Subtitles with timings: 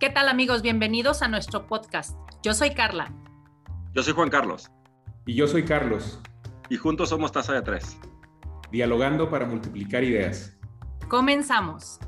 [0.00, 0.62] ¿Qué tal amigos?
[0.62, 2.16] Bienvenidos a nuestro podcast.
[2.42, 3.12] Yo soy Carla.
[3.92, 4.70] Yo soy Juan Carlos.
[5.26, 6.18] Y yo soy Carlos.
[6.70, 7.98] Y juntos somos Taza de Tres.
[8.72, 10.58] Dialogando para multiplicar ideas.
[11.10, 11.98] Comenzamos.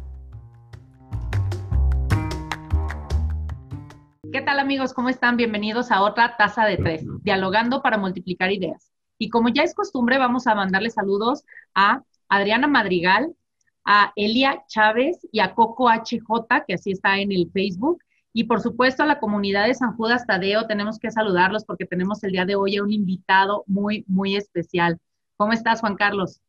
[4.32, 4.94] ¿Qué tal amigos?
[4.94, 5.36] ¿Cómo están?
[5.36, 8.90] Bienvenidos a otra Taza de Tres, Dialogando para multiplicar ideas.
[9.18, 13.36] Y como ya es costumbre, vamos a mandarle saludos a Adriana Madrigal,
[13.84, 18.02] a Elia Chávez y a Coco HJ, que así está en el Facebook.
[18.32, 22.22] Y por supuesto a la comunidad de San Judas Tadeo, tenemos que saludarlos porque tenemos
[22.24, 24.98] el día de hoy a un invitado muy, muy especial.
[25.36, 26.40] ¿Cómo estás, Juan Carlos?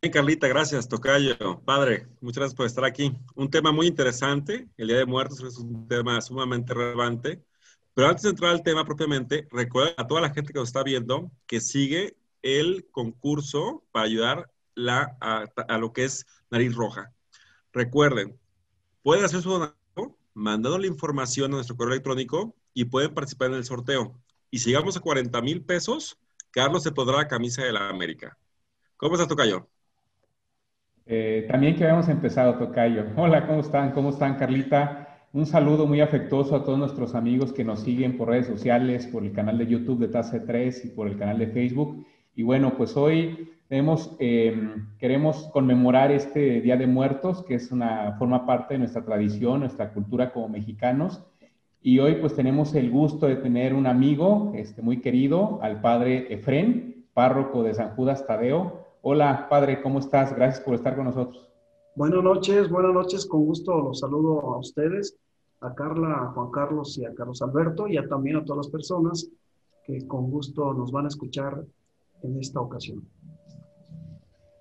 [0.00, 1.60] Bien, Carlita, gracias, Tocayo.
[1.66, 3.12] Padre, muchas gracias por estar aquí.
[3.34, 7.44] Un tema muy interesante, el Día de Muertos es un tema sumamente relevante.
[7.92, 10.82] Pero antes de entrar al tema propiamente, recuerda a toda la gente que nos está
[10.82, 14.50] viendo que sigue el concurso para ayudar
[15.20, 17.12] a, lo que es Nariz Roja.
[17.72, 18.38] Recuerden,
[19.02, 23.56] pueden hacer su donación mandando la información a nuestro correo electrónico y pueden participar en
[23.56, 24.20] el sorteo.
[24.50, 26.18] Y si llegamos a 40 mil pesos,
[26.50, 28.36] Carlos se podrá la camisa de la América.
[28.96, 29.68] ¿Cómo estás, Tocayo?
[31.06, 33.04] Eh, también que habíamos empezado, Tocayo.
[33.16, 33.92] Hola, ¿cómo están?
[33.92, 35.28] ¿Cómo están, Carlita?
[35.32, 39.24] Un saludo muy afectuoso a todos nuestros amigos que nos siguen por redes sociales, por
[39.24, 42.04] el canal de YouTube de TACE 3 y por el canal de Facebook.
[42.34, 48.44] Y bueno, pues hoy Em, queremos conmemorar este Día de Muertos, que es una, forma
[48.44, 51.22] parte de nuestra tradición, nuestra cultura como mexicanos.
[51.80, 56.34] Y hoy pues tenemos el gusto de tener un amigo este, muy querido, al padre
[56.34, 58.86] Efren, párroco de San Judas Tadeo.
[59.02, 60.34] Hola, padre, ¿cómo estás?
[60.34, 61.48] Gracias por estar con nosotros.
[61.94, 65.16] Buenas noches, buenas noches, con gusto los saludo a ustedes,
[65.60, 68.72] a Carla, a Juan Carlos y a Carlos Alberto y a, también a todas las
[68.72, 69.30] personas
[69.84, 71.64] que con gusto nos van a escuchar
[72.22, 73.06] en esta ocasión.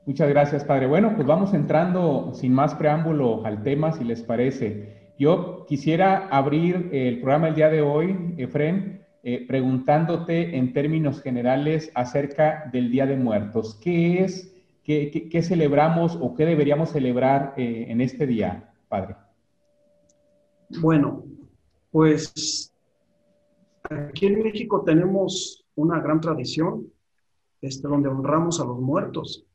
[0.05, 0.87] Muchas gracias, Padre.
[0.87, 5.13] Bueno, pues vamos entrando sin más preámbulo al tema, si les parece.
[5.19, 11.91] Yo quisiera abrir el programa el día de hoy, Efren, eh, preguntándote en términos generales
[11.93, 13.77] acerca del Día de Muertos.
[13.81, 19.17] ¿Qué es, qué, celebramos o qué deberíamos celebrar eh, en este día, Padre?
[20.79, 21.25] Bueno,
[21.91, 22.73] pues
[23.89, 26.87] aquí en México tenemos una gran tradición
[27.61, 29.45] este, donde honramos a los muertos.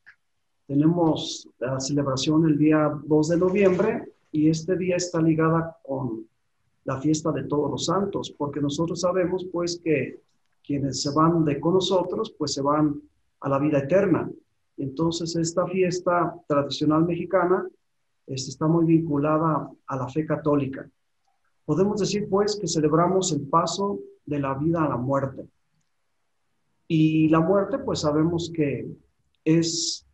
[0.66, 6.26] Tenemos la celebración el día 2 de noviembre y este día está ligada con
[6.84, 10.22] la fiesta de todos los santos, porque nosotros sabemos pues que
[10.66, 13.00] quienes se van de con nosotros pues se van
[13.40, 14.30] a la vida eterna.
[14.78, 17.68] Entonces esta fiesta tradicional mexicana
[18.26, 20.88] este, está muy vinculada a la fe católica.
[21.66, 25.46] Podemos decir pues que celebramos el paso de la vida a la muerte.
[26.88, 28.86] Y la muerte pues sabemos que
[29.44, 30.06] es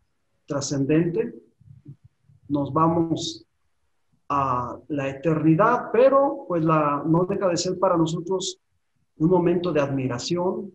[0.51, 1.33] trascendente,
[2.49, 3.45] nos vamos
[4.27, 8.59] a la eternidad, pero pues la, no deja de ser para nosotros
[9.17, 10.73] un momento de admiración,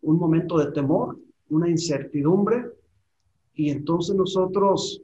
[0.00, 1.18] un momento de temor,
[1.50, 2.70] una incertidumbre,
[3.54, 5.02] y entonces nosotros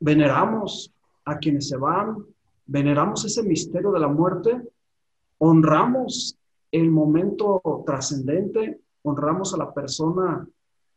[0.00, 0.92] veneramos
[1.26, 2.24] a quienes se van,
[2.66, 4.60] veneramos ese misterio de la muerte,
[5.38, 6.36] honramos
[6.72, 10.48] el momento trascendente, honramos a la persona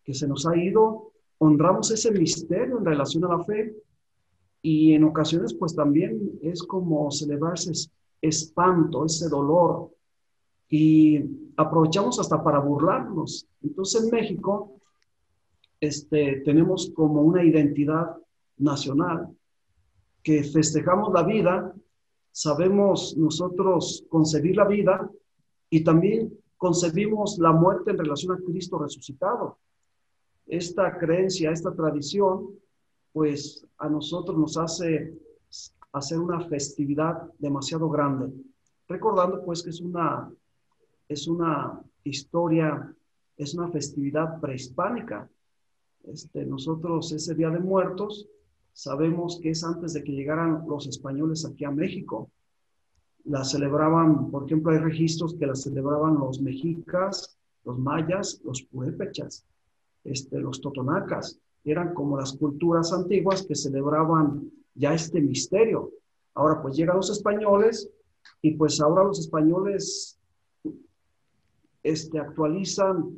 [0.04, 1.10] que se nos ha ido
[1.40, 3.76] honramos ese misterio en relación a la fe
[4.62, 7.72] y en ocasiones pues también es como celebrarse
[8.22, 9.90] espanto, ese dolor
[10.70, 11.24] y
[11.56, 13.48] aprovechamos hasta para burlarnos.
[13.64, 14.80] Entonces en México
[15.80, 18.18] este, tenemos como una identidad
[18.58, 19.30] nacional
[20.22, 21.74] que festejamos la vida,
[22.32, 25.10] sabemos nosotros concebir la vida
[25.70, 29.58] y también concebimos la muerte en relación a Cristo resucitado
[30.50, 32.50] esta creencia, esta tradición,
[33.14, 35.14] pues a nosotros nos hace
[35.92, 38.34] hacer una festividad demasiado grande,
[38.88, 40.32] recordando pues que es una,
[41.08, 42.94] es una historia,
[43.38, 45.30] es una festividad prehispánica.
[46.04, 48.28] Este, nosotros ese Día de Muertos
[48.74, 52.30] sabemos que es antes de que llegaran los españoles aquí a México.
[53.26, 59.46] La celebraban, por ejemplo, hay registros que la celebraban los mexicas, los mayas, los purépechas.
[60.04, 65.92] Este, los totonacas, eran como las culturas antiguas que celebraban ya este misterio.
[66.34, 67.90] Ahora pues llegan los españoles
[68.42, 70.18] y pues ahora los españoles
[71.84, 73.18] este, actualizan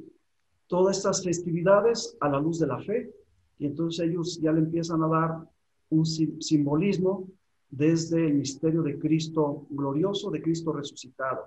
[0.67, 3.13] todas estas festividades a la luz de la fe
[3.59, 5.49] y entonces ellos ya le empiezan a dar
[5.89, 7.27] un simbolismo
[7.69, 11.41] desde el misterio de Cristo glorioso, de Cristo resucitado.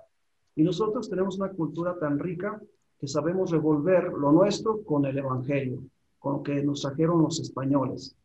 [0.55, 2.61] Y nosotros tenemos una cultura tan rica
[3.05, 5.83] que sabemos revolver lo nuestro con el Evangelio,
[6.17, 8.15] con lo que nos trajeron los españoles.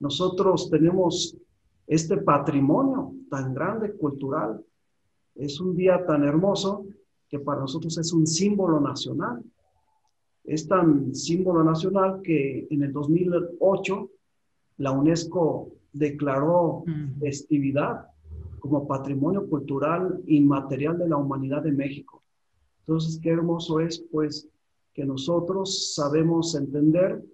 [0.00, 1.36] Nosotros tenemos
[1.86, 4.64] este patrimonio tan grande cultural.
[5.34, 6.86] Es un día tan hermoso
[7.28, 9.42] que para nosotros es un símbolo nacional.
[10.44, 14.10] Es tan símbolo nacional que en el 2008
[14.78, 16.84] la UNESCO declaró
[17.20, 18.06] festividad
[18.60, 22.22] como patrimonio cultural inmaterial de la humanidad de México.
[22.86, 24.48] Entonces, qué hermoso es, pues,
[24.92, 27.24] que nosotros sabemos entender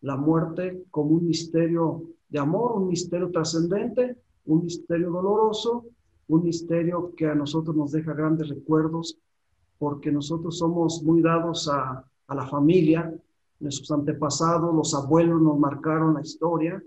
[0.00, 5.86] la muerte como un misterio de amor, un misterio trascendente, un misterio doloroso,
[6.28, 9.18] un misterio que a nosotros nos deja grandes recuerdos,
[9.78, 13.14] porque nosotros somos muy dados a, a la familia,
[13.60, 16.82] nuestros antepasados, los abuelos nos marcaron la historia,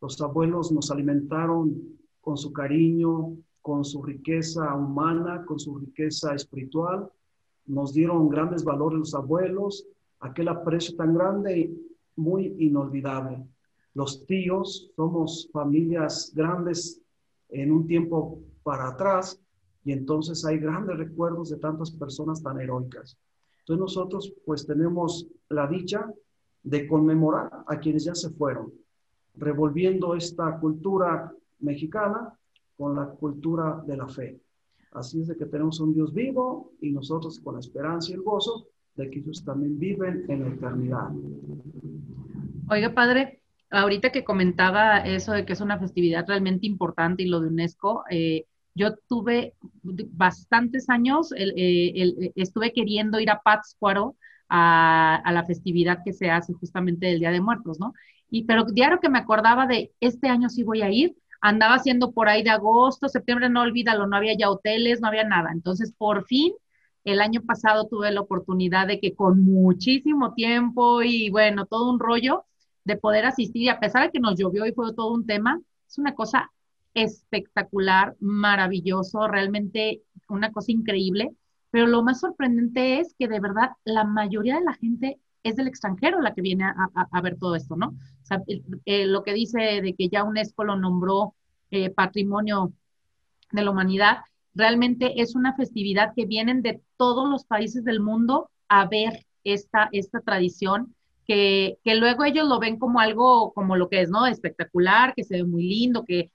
[0.00, 7.10] los abuelos nos alimentaron con su cariño, con su riqueza humana, con su riqueza espiritual,
[7.66, 9.86] nos dieron grandes valores los abuelos,
[10.20, 11.72] aquel aprecio tan grande
[12.16, 13.44] muy inolvidable.
[13.94, 17.00] Los tíos, somos familias grandes
[17.48, 19.40] en un tiempo para atrás
[19.84, 23.16] y entonces hay grandes recuerdos de tantas personas tan heroicas.
[23.60, 26.12] Entonces nosotros pues tenemos la dicha
[26.62, 28.72] de conmemorar a quienes ya se fueron,
[29.34, 32.36] revolviendo esta cultura mexicana
[32.76, 34.40] con la cultura de la fe.
[34.92, 38.22] Así es de que tenemos un Dios vivo y nosotros con la esperanza y el
[38.22, 41.10] gozo de que ellos también viven en la eternidad.
[42.68, 47.40] Oiga, padre, ahorita que comentaba eso de que es una festividad realmente importante y lo
[47.40, 54.16] de UNESCO, eh, yo tuve bastantes años, eh, estuve queriendo ir a Pátzcuaro
[54.48, 57.94] a, a, la festividad que se hace justamente del Día de Muertos, ¿no?
[58.28, 62.12] Y pero diario que me acordaba de este año sí voy a ir, andaba haciendo
[62.12, 65.50] por ahí de agosto, septiembre, no olvídalo, no había ya hoteles, no había nada.
[65.52, 66.52] Entonces, por fin,
[67.04, 72.00] el año pasado tuve la oportunidad de que con muchísimo tiempo y bueno, todo un
[72.00, 72.44] rollo
[72.84, 75.60] de poder asistir y a pesar de que nos llovió y fue todo un tema,
[75.88, 76.52] es una cosa
[76.94, 81.30] espectacular, maravilloso, realmente una cosa increíble.
[81.70, 85.68] Pero lo más sorprendente es que de verdad la mayoría de la gente es del
[85.68, 87.94] extranjero la que viene a, ver todo esto, ¿no?
[88.84, 91.34] Eh, lo que dice de que ya UNESCO lo nombró
[91.70, 92.72] eh, patrimonio
[93.52, 94.18] de la humanidad,
[94.54, 99.88] realmente es una festividad que vienen de todos los países del mundo a ver esta,
[99.92, 100.94] esta tradición,
[101.26, 104.26] que, que luego ellos lo ven como algo, como lo que es, ¿no?
[104.26, 106.30] Espectacular, que se ve muy lindo, que,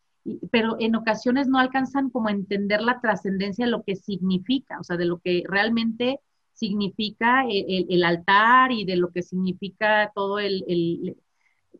[0.51, 4.83] pero en ocasiones no alcanzan como a entender la trascendencia de lo que significa, o
[4.83, 6.19] sea, de lo que realmente
[6.61, 11.17] significa el, altar y de lo que significa todo el,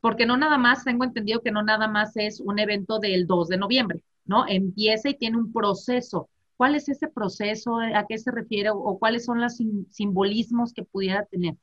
[0.01, 3.49] porque no nada más, tengo entendido que no nada más es un evento del 2
[3.49, 4.47] de noviembre, ¿no?
[4.47, 6.29] Empieza y tiene un proceso.
[6.57, 7.77] ¿Cuál es ese proceso?
[7.77, 8.71] ¿A qué se refiere?
[8.71, 11.55] ¿O, cuáles son los simbolismos que pudiera tener?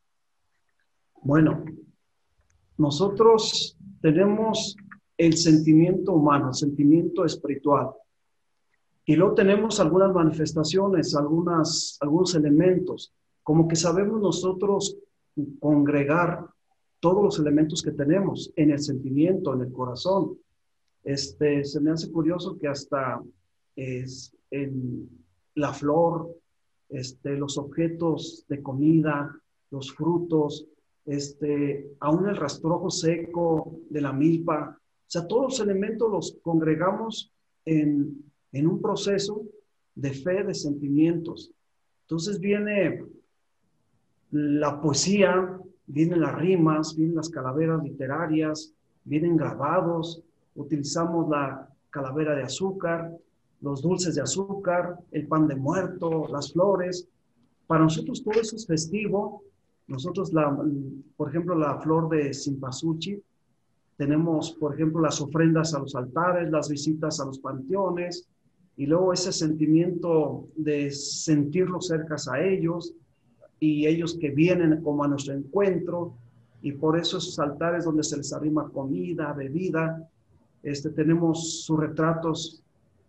[1.21, 1.65] Bueno,
[2.77, 4.77] nosotros tenemos
[5.17, 7.89] el sentimiento humano, el sentimiento espiritual.
[9.09, 13.11] Y luego tenemos algunas manifestaciones, algunas, algunos elementos,
[13.43, 14.99] como que sabemos nosotros
[15.59, 16.45] congregar
[17.01, 20.37] todos los elementos que tenemos en el sentimiento, en el corazón.
[21.03, 23.23] Este, se me hace curioso que hasta
[23.75, 25.09] es, en
[25.55, 26.29] la flor,
[26.91, 29.35] este, los objetos de comida,
[29.71, 30.67] los frutos,
[31.07, 37.33] este, aún el rastrojo seco de la milpa, o sea, todos los elementos los congregamos
[37.65, 39.43] en, en un proceso
[39.95, 41.51] de fe, de sentimientos.
[42.03, 43.05] Entonces viene
[44.31, 48.73] la poesía, vienen las rimas, vienen las calaveras literarias,
[49.05, 50.23] vienen grabados,
[50.55, 53.13] utilizamos la calavera de azúcar,
[53.61, 57.09] los dulces de azúcar, el pan de muerto, las flores.
[57.67, 59.43] Para nosotros todo eso es festivo.
[59.87, 60.57] Nosotros, la,
[61.17, 63.21] por ejemplo, la flor de Simpasuchi,
[63.97, 68.29] tenemos, por ejemplo, las ofrendas a los altares, las visitas a los panteones,
[68.79, 72.95] y luego ese sentimiento de sentirlos cercas a ellos
[73.59, 76.15] y ellos que vienen como a nuestro encuentro
[76.63, 80.09] y por eso esos altares donde se les arrima comida, bebida,
[80.63, 82.63] este, tenemos sus retratos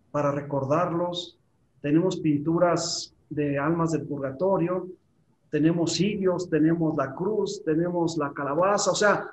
[0.09, 1.37] para recordarlos,
[1.81, 4.87] tenemos pinturas de almas del purgatorio,
[5.51, 9.27] tenemos cirios, tenemos la cruz, tenemos la calabaza, o sea,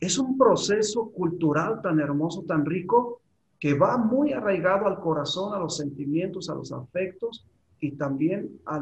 [0.00, 3.20] es un proceso cultural tan hermoso, tan rico,
[3.58, 7.46] que va muy arraigado al corazón, a los sentimientos, a los afectos
[7.80, 8.80] y también a,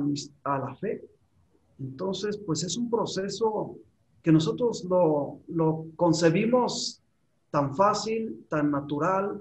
[0.58, 1.04] la fe.
[1.78, 3.76] Entonces, pues es un proceso
[4.22, 7.02] que nosotros lo, lo concebimos
[7.50, 9.40] tan fácil, tan natural.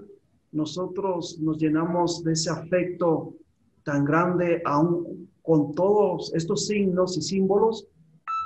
[0.52, 3.34] Nosotros nos llenamos de ese afecto
[3.82, 7.86] tan grande aún con todos estos signos y símbolos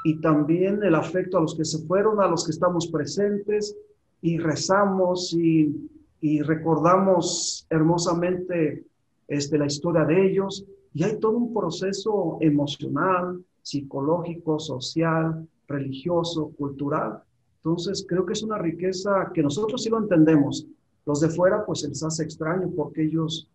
[0.05, 3.77] y también el afecto a los que se fueron, a los que estamos presentes
[4.21, 5.89] y rezamos y
[6.21, 8.85] y recordamos hermosamente
[9.27, 17.23] este, la historia de ellos y hay todo un proceso emocional, psicológico, social, religioso, cultural.
[17.57, 20.67] Entonces, creo que es una riqueza que nosotros sí lo entendemos.
[21.05, 23.51] Los de fuera, pues se les hace extraño porque ellos,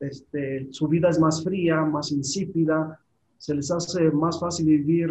[0.00, 2.98] este, su vida es más fría, más insípida,
[3.38, 5.10] se les hace más fácil vivir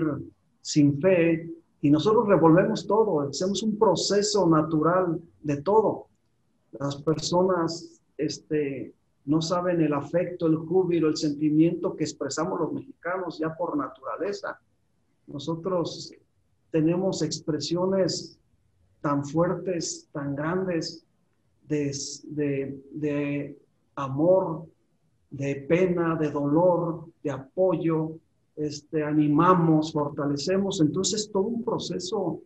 [0.61, 1.49] sin fe
[1.81, 6.07] y nosotros revolvemos todo, hacemos un proceso natural de todo.
[6.79, 8.93] Las personas este,
[9.25, 14.59] no saben el afecto, el júbilo, el sentimiento que expresamos los mexicanos ya por naturaleza.
[15.27, 16.13] Nosotros
[16.71, 18.39] tenemos expresiones
[19.01, 21.05] tan fuertes, tan grandes
[21.67, 23.57] de, de,
[23.95, 24.65] amor,
[25.29, 28.17] de pena, de dolor, de apoyo,
[28.55, 30.81] este, animamos, fortalecemos.
[30.81, 32.41] Entonces, todo un proceso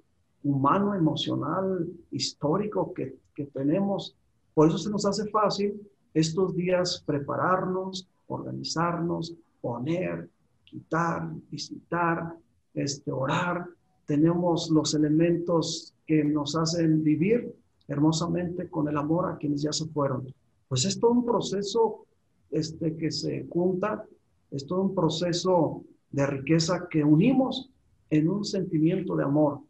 [0.48, 4.16] humano, emocional, histórico que, que tenemos.
[4.54, 5.82] Por eso se nos hace fácil
[6.14, 10.30] estos días prepararnos, organizarnos, poner,
[10.64, 12.34] quitar, visitar,
[12.74, 13.68] este, orar.
[14.06, 17.54] Tenemos los elementos que nos hacen vivir
[17.90, 20.34] hermosamente con el amor a quienes ya se fueron.
[20.68, 22.06] Pues es todo un proceso
[22.52, 24.06] este, que se junta,
[24.52, 27.70] es todo un proceso de riqueza que unimos
[28.10, 29.67] en un sentimiento de amor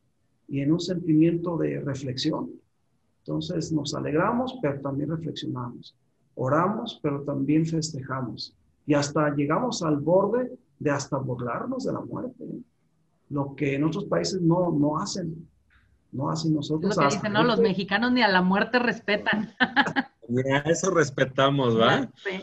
[0.48, 2.52] y en un sentimiento de reflexión.
[3.20, 5.96] Entonces nos alegramos, pero también reflexionamos.
[6.36, 8.56] Oramos, pero también festejamos.
[8.86, 12.44] Y hasta llegamos al borde de hasta burlarnos de la muerte.
[12.44, 12.62] ¿eh?
[13.30, 15.48] Lo que en otros países no, no hacen.
[16.12, 16.96] No hacen nosotros.
[16.96, 19.54] lo que dicen, no, los mexicanos ni a la muerte respetan.
[20.30, 22.12] Ya, eso respetamos, ¿va?
[22.16, 22.42] Sí.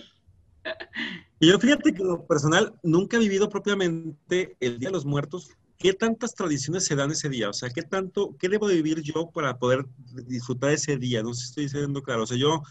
[1.38, 5.50] Y yo fíjate que lo personal nunca he vivido propiamente el Día de los Muertos.
[5.78, 7.50] ¿Qué tantas tradiciones se dan ese día?
[7.50, 9.84] O sea, ¿qué tanto, qué debo vivir yo para poder
[10.26, 11.22] disfrutar ese día?
[11.22, 12.22] No sé si estoy diciendo claro.
[12.22, 12.62] O sea, yo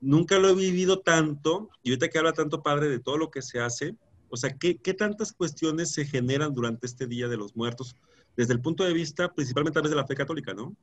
[0.00, 3.42] nunca lo he vivido tanto, y ahorita que habla tanto padre de todo lo que
[3.42, 3.96] se hace,
[4.28, 7.94] o sea, ¿qué, tantas cuestiones se generan durante este Día de los Muertos?
[8.36, 10.74] Desde el punto de vista, principalmente a través de la fe católica, ¿no?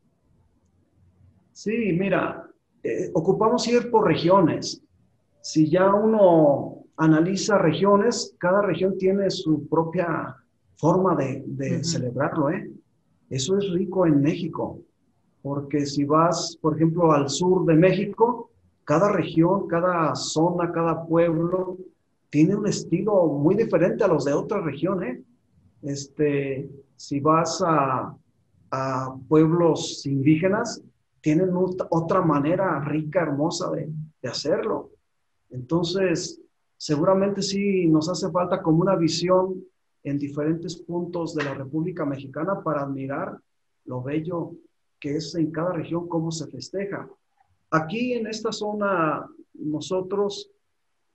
[1.52, 2.50] Sí, mira,
[2.84, 4.82] eh, ocupamos ir por regiones.
[5.42, 10.38] Si ya uno analiza regiones, cada región tiene su propia
[10.84, 12.50] forma de, celebrarlo.
[12.50, 12.70] ¿eh?
[13.30, 14.82] Eso es rico en México,
[15.42, 18.50] porque si vas, por ejemplo, al sur de México,
[18.84, 21.78] cada región, cada zona, cada pueblo
[22.30, 25.02] tiene un estilo muy diferente a los de otra región.
[25.04, 25.24] ¿eh?
[25.84, 28.18] Este, si vas a,
[29.30, 30.82] pueblos indígenas,
[31.22, 31.52] tienen
[31.92, 33.88] otra manera rica, hermosa de,
[34.22, 34.90] de hacerlo.
[35.50, 36.42] Entonces,
[36.76, 39.64] seguramente sí nos hace falta como una visión
[40.04, 43.40] en diferentes puntos de la República Mexicana para admirar
[43.86, 44.52] lo bello
[45.00, 47.10] que es en cada región, cómo se festeja.
[47.72, 50.50] Aquí en esta zona, nosotros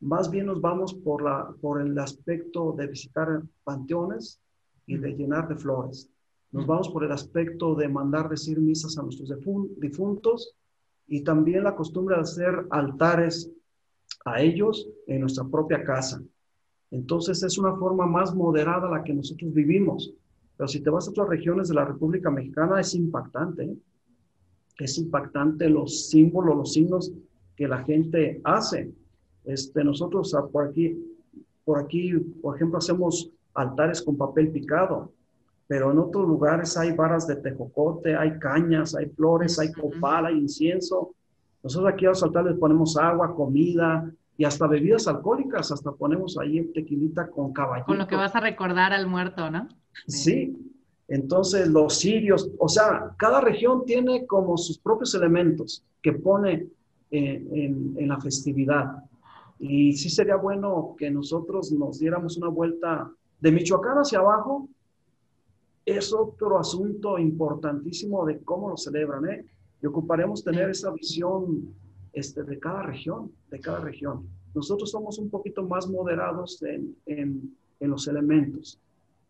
[0.00, 4.40] más bien nos vamos por, la, por el aspecto de visitar panteones
[4.86, 6.10] y de llenar de flores.
[6.50, 9.32] Nos vamos por el aspecto de mandar decir misas a nuestros
[9.76, 10.54] difuntos
[11.06, 13.50] y también la costumbre de hacer altares
[14.24, 16.22] a ellos en nuestra propia casa.
[16.90, 20.14] Entonces es una forma más moderada la que nosotros vivimos.
[20.56, 23.64] Pero si te vas a otras regiones de la República Mexicana es impactante.
[23.64, 23.76] ¿eh?
[24.78, 27.12] Es impactante los símbolos, los signos
[27.56, 28.90] que la gente hace.
[29.44, 30.96] Este, nosotros ah, por aquí,
[31.64, 35.12] por aquí, por ejemplo, hacemos altares con papel picado,
[35.66, 40.38] pero en otros lugares hay varas de tejocote, hay cañas, hay flores, hay copal, hay
[40.38, 41.14] incienso.
[41.62, 46.64] Nosotros aquí a los altares ponemos agua, comida y hasta bebidas alcohólicas, hasta ponemos ahí
[46.72, 47.86] tequilita con caballito.
[47.86, 49.68] Con lo que vas a recordar al muerto, ¿no?
[50.06, 50.56] Sí.
[51.08, 56.68] Entonces los sirios, o sea, cada región tiene como sus propios elementos que pone
[57.10, 59.02] en, en la festividad.
[59.58, 64.68] Y sí sería bueno que nosotros nos diéramos una vuelta de Michoacán hacia abajo.
[65.84, 69.44] Es otro asunto importantísimo de cómo lo celebran, ¿eh?
[69.82, 71.74] y ocuparemos tener esa visión
[72.12, 74.28] este, de cada región, de cada región.
[74.54, 78.80] Nosotros somos un poquito más moderados en, en, en los elementos,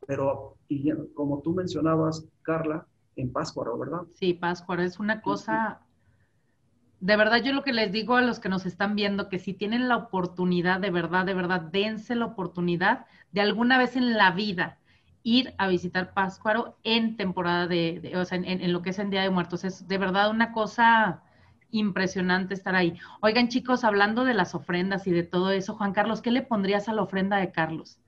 [0.06, 4.02] pero y como tú mencionabas, Carla, en Páscuaro, ¿verdad?
[4.14, 5.80] Sí, Páscuaro es una cosa,
[7.00, 9.54] de verdad yo lo que les digo a los que nos están viendo, que si
[9.54, 14.30] tienen la oportunidad, de verdad, de verdad, dense la oportunidad de alguna vez en la
[14.30, 14.78] vida
[15.22, 19.22] ir a visitar Páscuaro en temporada de, o sea, en, lo que es en Día
[19.22, 19.64] de Muertos.
[19.64, 21.22] Es de verdad una cosa
[21.70, 22.98] impresionante estar ahí.
[23.20, 26.88] Oigan, chicos, hablando de las ofrendas y de todo eso, Juan Carlos, ¿qué le pondrías
[26.88, 27.98] a la ofrenda de Carlos?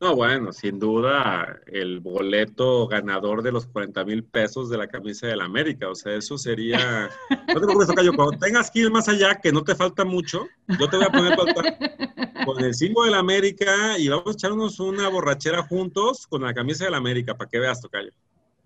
[0.00, 5.28] No, bueno, sin duda el boleto ganador de los 40 mil pesos de la camisa
[5.28, 5.88] de la América.
[5.88, 7.08] O sea, eso sería.
[7.30, 10.46] No te preocupes, Tocayo, cuando tengas que ir más allá, que no te falta mucho,
[10.78, 11.36] yo te voy a poner
[12.44, 16.52] con el símbolo de la América y vamos a echarnos una borrachera juntos con la
[16.52, 18.10] camisa de la América para que veas, Tocayo.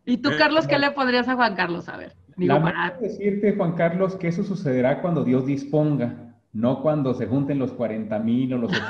[0.07, 1.89] ¿Y tú, eh, Carlos, qué le pondrías a Juan Carlos?
[1.89, 2.17] A ver.
[2.39, 2.97] Digo, para...
[3.01, 8.19] decirte, Juan Carlos, que eso sucederá cuando Dios disponga, no cuando se junten los 40
[8.21, 8.89] mil o los 80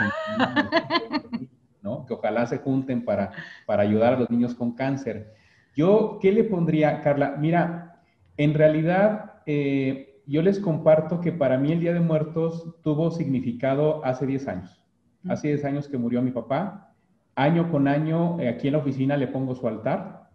[1.33, 1.49] mil.
[2.07, 3.33] Que ojalá se junten para,
[3.67, 5.35] para ayudar a los niños con cáncer.
[5.75, 7.37] Yo, ¿qué le pondría, Carla?
[7.39, 8.03] Mira,
[8.37, 14.05] en realidad, eh, yo les comparto que para mí el Día de Muertos tuvo significado
[14.05, 14.83] hace 10 años.
[15.29, 16.93] Hace 10 años que murió mi papá.
[17.35, 20.29] Año con año, eh, aquí en la oficina le pongo su altar.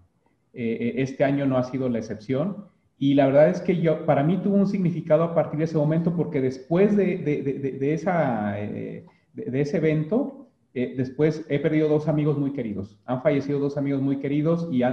[0.54, 2.68] Eh, este año no ha sido la excepción.
[3.04, 5.78] Y la verdad es que yo, para mí tuvo un significado a partir de ese
[5.78, 7.42] momento, porque después de, de,
[7.78, 12.98] de, esa, de, ese evento, eh, después he perdido dos amigos muy queridos.
[13.04, 14.84] Han fallecido dos amigos muy queridos y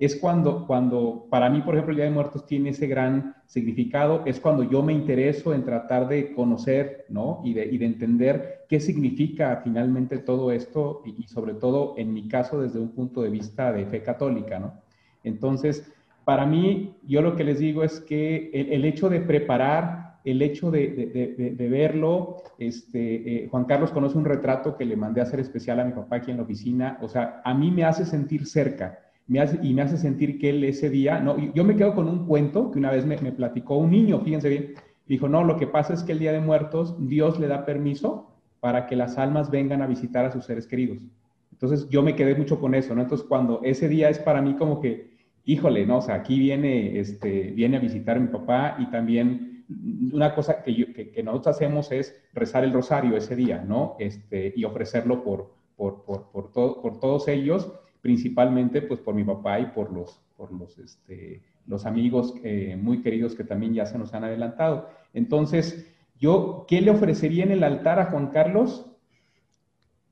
[0.00, 4.24] es cuando, cuando, para mí, por ejemplo, el Día de Muertos tiene ese gran significado.
[4.26, 7.40] Es cuando yo me intereso en tratar de conocer, ¿no?
[7.44, 12.26] Y de, y de entender qué significa finalmente todo esto y, sobre todo, en mi
[12.26, 14.82] caso, desde un punto de vista de fe católica, ¿no?
[15.22, 15.93] Entonces,
[16.24, 20.70] para mí, yo lo que les digo es que el hecho de preparar el hecho
[20.70, 25.80] de, verlo, este, eh, Juan Carlos conoce un retrato que le mandé a hacer especial
[25.80, 29.00] a mi papá aquí en la oficina, o sea, a mí me hace sentir cerca,
[29.26, 32.08] me hace, y me hace sentir que él ese día, no, yo me quedo con
[32.08, 34.74] un cuento que una vez me, platicó un niño, fíjense bien,
[35.06, 38.30] dijo, no, lo que pasa es que el Día de Muertos Dios le da permiso
[38.60, 41.06] para que las almas vengan a visitar a sus seres queridos.
[41.52, 43.02] Entonces yo me quedé mucho con eso, ¿no?
[43.02, 45.13] Entonces cuando ese día es para mí como que,
[45.44, 45.98] híjole, ¿no?
[45.98, 49.64] O sea, aquí viene, este, viene a visitar a mi papá y también
[50.12, 53.96] una cosa que, nosotros hacemos es rezar el rosario ese día, ¿no?
[53.98, 59.66] Este, y ofrecerlo por, por, por, por todos ellos, principalmente pues por mi papá y
[59.66, 64.12] por los, por los, este, los amigos eh, muy queridos que también ya se nos
[64.14, 64.90] han adelantado.
[65.12, 68.90] Entonces, yo, ¿qué le ofrecería en el altar a Juan Carlos?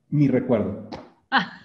[0.09, 0.88] Mi recuerdo.
[1.30, 1.61] Ah.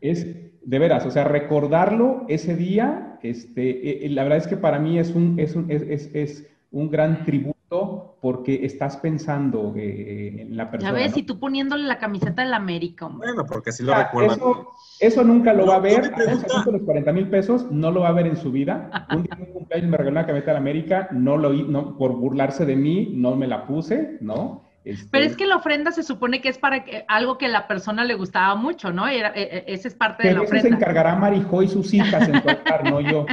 [0.00, 0.26] Es,
[0.64, 4.98] de veras, o sea, recordarlo ese día, este, eh, la verdad es que para mí
[4.98, 7.52] es un, es, un, es, es un gran tributo
[8.20, 10.92] porque estás pensando eh, en la persona.
[10.92, 13.06] Ya ves, y tú poniéndole la camiseta del América.
[13.06, 14.38] Bueno, porque si lo recuerdas.
[15.00, 18.12] Eso, nunca lo va a ver, a los 40 mil pesos, no lo va a
[18.12, 19.06] ver en su vida.
[19.10, 22.64] Un día un cumpleaños me regaló una camiseta del América, no lo no, por burlarse
[22.64, 24.62] de mí, no me la puse, ¿no?
[24.84, 27.68] Este Pero es que la ofrenda se supone que es para que, algo que la
[27.68, 29.06] persona le gustaba mucho, ¿no?
[29.06, 30.68] Era, e, e, ese es parte de la ofrenda.
[30.68, 32.48] Eso se encargará Marijo y sus hijas en tu
[32.90, 33.26] no yo.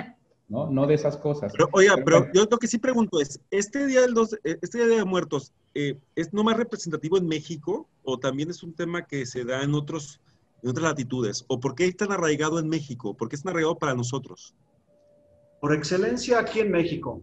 [0.47, 0.69] ¿no?
[0.69, 1.51] No de esas cosas.
[1.53, 4.79] Pero, oiga, pero yo lo que sí pregunto es, ¿este Día, del dos, eh, este
[4.79, 9.05] día de Muertos eh, es no más representativo en México o también es un tema
[9.05, 10.19] que se da en, otros,
[10.63, 11.45] en otras latitudes?
[11.47, 13.15] ¿O por qué es tan arraigado en México?
[13.15, 14.55] ¿Por qué es tan arraigado para nosotros?
[15.61, 17.21] Por excelencia aquí en México.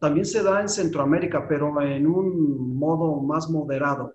[0.00, 4.14] También se da en Centroamérica, pero en un modo más moderado.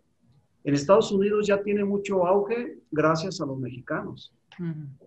[0.63, 4.33] En Estados Unidos ya tiene mucho auge gracias a los mexicanos.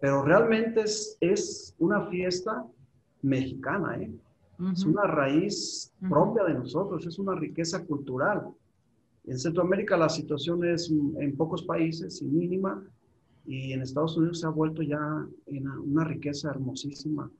[0.01, 2.64] Pero realmente es, es una fiesta
[3.23, 4.11] mexicana, ¿eh?
[4.73, 8.49] Es una raíz propia de nosotros, es una riqueza cultural.
[9.25, 12.83] En Centroamérica la situación es en pocos países y mínima,
[13.47, 15.27] y en Estados Unidos se ha vuelto ya
[15.85, 17.31] una riqueza hermosísima.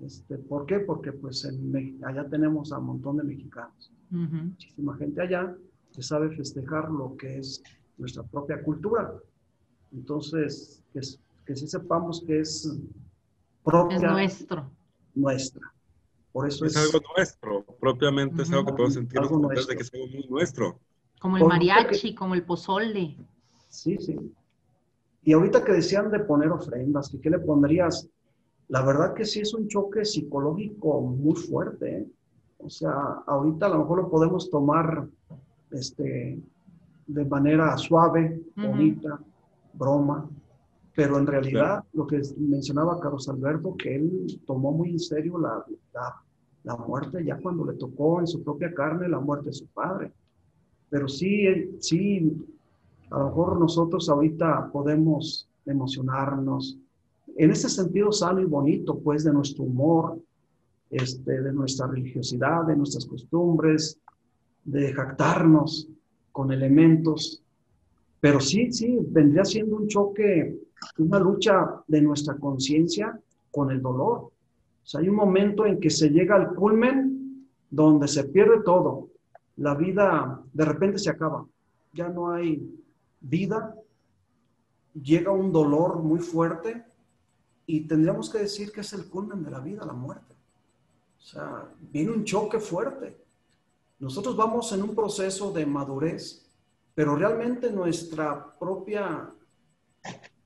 [0.00, 0.80] Este, ¿Por qué?
[0.80, 3.92] Porque pues en, allá tenemos a un montón de mexicanos.
[4.10, 5.56] Muchísima gente allá
[5.92, 7.62] que sabe festejar lo que es
[7.98, 9.14] nuestra propia cultura.
[9.92, 11.00] Entonces, que,
[11.46, 12.78] que sí sepamos que es
[13.62, 13.96] propia.
[13.96, 14.70] Es nuestro
[15.14, 15.72] nuestra.
[16.32, 20.06] Por eso es, algo nuestro, propiamente es algo que podemos sentir de que es algo
[20.08, 20.80] muy nuestro.
[21.20, 23.16] Como el mariachi, como el pozole.
[23.68, 24.16] Sí, sí.
[25.22, 28.08] Y ahorita que decían de poner ofrendas, que qué le pondrías,
[28.68, 31.98] la verdad que sí es un choque psicológico muy fuerte.
[31.98, 32.08] ¿eh?
[32.58, 32.92] O sea,
[33.26, 35.06] ahorita a lo mejor lo podemos tomar
[35.70, 36.40] este,
[37.06, 39.20] de manera suave, bonita,
[39.74, 40.28] broma,
[40.94, 45.64] pero en realidad, lo que mencionaba Carlos Alberto, que él tomó muy en serio la,
[46.62, 50.12] la, muerte ya cuando le tocó en su propia carne la muerte de su padre.
[50.88, 52.46] Pero sí, sí,
[53.10, 56.78] a lo mejor nosotros ahorita podemos emocionarnos
[57.36, 60.18] en ese sentido sano y bonito, pues, de nuestro humor,
[60.90, 63.98] este, de nuestra religiosidad, de nuestras costumbres,
[64.64, 65.88] de jactarnos
[66.30, 67.42] con elementos.
[68.20, 70.58] Pero sí, sí, vendría siendo un choque
[70.98, 73.18] una lucha de nuestra conciencia
[73.50, 74.18] con el dolor.
[74.18, 79.08] O sea, hay un momento en que se llega al culmen donde se pierde todo.
[79.56, 81.46] La vida de repente se acaba.
[81.92, 82.62] Ya no hay
[83.20, 83.74] vida.
[84.94, 86.84] llega un dolor muy fuerte
[87.66, 90.34] y tendríamos que decir que es el culmen de la vida, la muerte.
[91.18, 93.16] O sea, viene un choque fuerte.
[93.98, 96.46] Nosotros vamos en un proceso de madurez,
[96.94, 99.30] pero realmente nuestra propia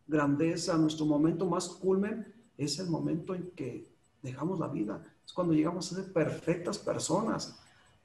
[0.06, 3.88] grandeza, nuestro momento más culmen es el momento en que
[4.22, 5.04] dejamos la vida.
[5.24, 7.58] Es cuando llegamos a ser perfectas personas,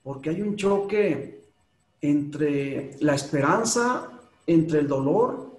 [0.03, 1.43] porque hay un choque
[2.01, 5.57] entre la esperanza, entre el dolor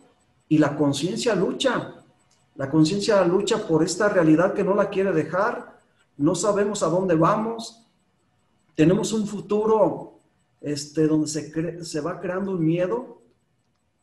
[0.49, 2.04] y la conciencia lucha.
[2.57, 5.81] La conciencia lucha por esta realidad que no la quiere dejar.
[6.17, 7.85] No sabemos a dónde vamos.
[8.77, 10.21] Tenemos un futuro
[10.61, 13.21] este, donde se, se va creando un miedo.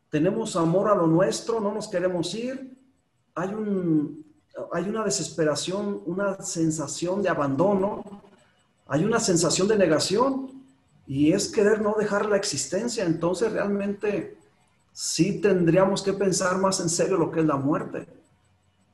[0.09, 2.77] Tenemos amor a lo nuestro, no nos queremos ir.
[3.35, 4.25] Hay, un,
[4.73, 8.03] hay una desesperación, una sensación de abandono.
[8.87, 10.61] Hay una sensación de negación
[11.07, 13.05] y es querer no dejar la existencia.
[13.05, 14.37] Entonces realmente
[14.91, 18.20] sí tendríamos que pensar más en serio lo que es la muerte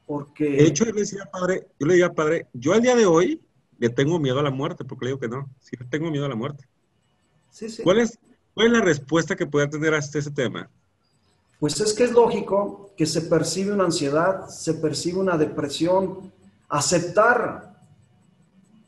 [0.08, 0.50] porque...
[0.50, 3.41] De hecho, yo le decía, padre, yo le decía, padre, yo al día de hoy
[3.78, 6.30] le tengo miedo a la muerte, porque le digo que no, sí tengo miedo a
[6.30, 6.65] la muerte.
[7.52, 7.84] Sí, sí.
[7.84, 8.17] ¿Cuál es,
[8.54, 10.70] cuál es la respuesta que pueda tener a este, ese tema?
[11.60, 16.32] Pues es que es lógico que se percibe una ansiedad, se percibe una depresión.
[16.70, 17.80] Aceptar,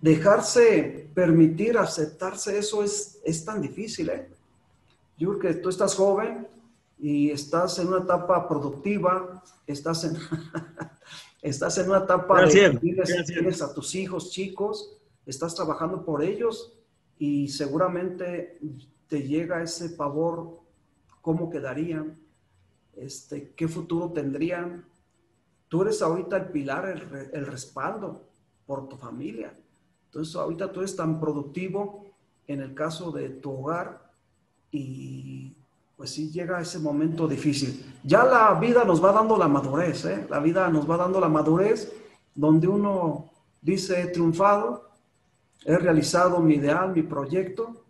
[0.01, 4.09] dejarse permitir aceptarse, eso es, es tan difícil.
[4.09, 4.29] ¿eh?
[5.17, 6.47] Yo creo que tú estás joven
[6.99, 10.17] y estás en una etapa productiva, estás en,
[11.41, 16.73] estás en una etapa de tienes, tienes, a tus hijos chicos, estás trabajando por ellos
[17.17, 18.59] y seguramente
[19.07, 20.59] te llega ese pavor,
[21.21, 22.19] cómo quedarían,
[22.95, 24.85] este, qué futuro tendrían.
[25.67, 28.29] Tú eres ahorita el pilar, el, el respaldo
[28.65, 29.57] por tu familia.
[30.05, 32.05] Entonces ahorita tú eres tan productivo
[32.47, 34.11] en el caso de tu hogar
[34.71, 35.55] y
[35.99, 37.83] pues sí llega ese momento difícil.
[38.05, 40.25] Ya la vida nos va dando la madurez, ¿eh?
[40.29, 41.91] La vida nos va dando la madurez
[42.33, 43.29] donde uno
[43.61, 44.91] dice, he triunfado,
[45.65, 47.83] he realizado mi ideal, mi proyecto,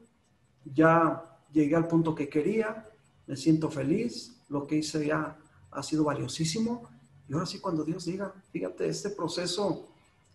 [0.73, 2.89] ya llegué al punto que quería,
[3.27, 5.37] me siento feliz, lo que hice ya
[5.69, 6.89] ha sido valiosísimo.
[7.27, 9.85] Y ahora sí, cuando Dios diga, fíjate, este proceso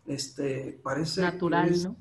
[0.06, 1.22] este, parece...
[1.22, 1.96] Natural, es, ¿no?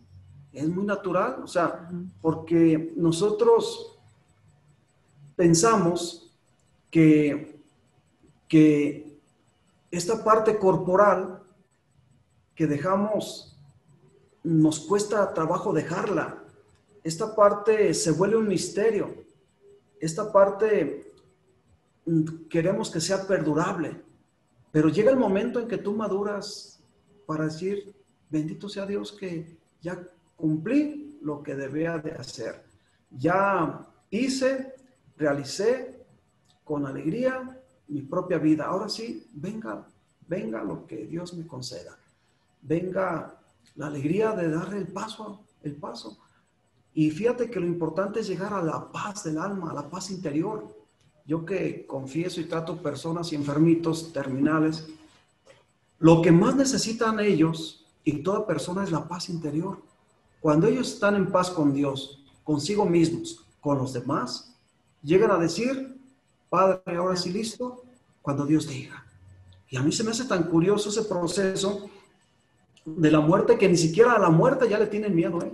[0.51, 1.89] Es muy natural, o sea,
[2.21, 3.92] porque nosotros
[5.35, 6.31] pensamos
[6.89, 7.59] que,
[8.47, 9.17] que
[9.91, 11.41] esta parte corporal
[12.55, 13.57] que dejamos
[14.43, 16.43] nos cuesta trabajo dejarla.
[17.03, 19.13] Esta parte se vuelve un misterio.
[19.99, 21.13] Esta parte
[22.05, 24.01] mm, queremos que sea perdurable.
[24.71, 26.81] Pero llega el momento en que tú maduras
[27.25, 27.95] para decir,
[28.29, 29.99] bendito sea Dios que ya
[30.35, 32.63] cumplí lo que debía de hacer.
[33.11, 34.72] Ya hice
[35.17, 36.05] realicé
[36.63, 38.65] con alegría mi propia vida.
[38.65, 39.85] Ahora sí, venga,
[40.27, 41.97] venga lo que Dios me conceda.
[42.61, 43.39] Venga
[43.75, 46.17] la alegría de darle el paso, el paso.
[46.93, 50.11] Y fíjate que lo importante es llegar a la paz del alma, a la paz
[50.11, 50.75] interior.
[51.25, 54.87] Yo que confieso y trato personas y enfermitos terminales,
[55.99, 59.81] lo que más necesitan ellos y toda persona es la paz interior.
[60.41, 64.52] Cuando ellos están en paz con Dios, consigo mismos, con los demás,
[65.03, 65.97] llegan a decir,
[66.49, 67.83] Padre, ahora sí listo,
[68.21, 69.05] cuando Dios diga.
[69.69, 71.89] Y a mí se me hace tan curioso ese proceso
[72.85, 75.41] de la muerte que ni siquiera a la muerte ya le tienen miedo.
[75.41, 75.51] ¿eh?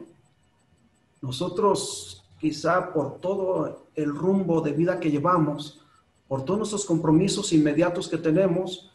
[1.22, 5.82] Nosotros, quizá por todo el rumbo de vida que llevamos,
[6.28, 8.92] por todos nuestros compromisos inmediatos que tenemos,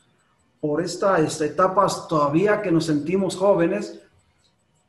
[0.61, 4.01] por esta, esta etapas todavía que nos sentimos jóvenes,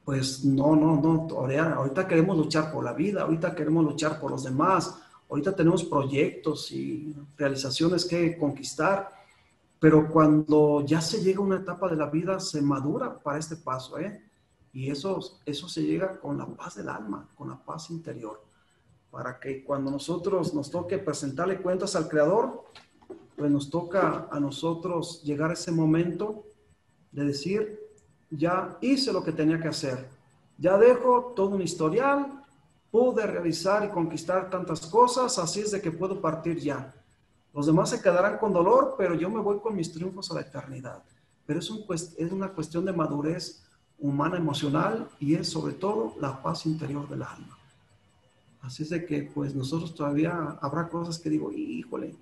[0.05, 1.27] pues no, no, no,
[1.75, 4.95] ahorita queremos luchar por la vida, ahorita queremos luchar por los demás,
[5.35, 9.11] Ahorita tenemos proyectos y realizaciones que conquistar,
[9.81, 13.57] pero cuando ya se llega a una etapa de la vida, se madura para este
[13.57, 14.23] paso, ¿eh?
[14.71, 18.45] Y eso, eso se llega con la paz del alma, con la paz interior,
[19.11, 22.63] para que cuando nosotros nos toque presentarle cuentas al Creador,
[23.35, 26.45] pues nos toca a nosotros llegar a ese momento
[27.11, 27.77] de decir,
[28.29, 30.07] ya hice lo que tenía que hacer,
[30.57, 32.44] ya dejo todo un historial,
[32.95, 36.93] pude realizar y conquistar tantas cosas, así es de que puedo partir ya.
[37.53, 40.39] Los demás se quedarán con dolor, pero yo me voy con mis triunfos a la
[40.39, 41.03] eternidad.
[41.45, 43.65] Pero es, un, es una cuestión de madurez
[43.99, 47.57] humana, emocional y es sobre todo la paz interior del alma.
[48.61, 52.15] Así es de que pues nosotros todavía habrá cosas que digo, híjole,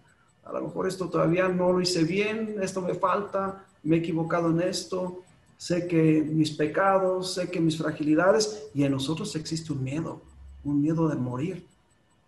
[0.44, 4.50] a lo mejor esto todavía no lo hice bien, esto me falta, me he equivocado
[4.50, 5.22] en esto,
[5.56, 10.33] sé que mis pecados, sé que mis fragilidades y en nosotros existe un miedo
[10.64, 11.66] un miedo de morir.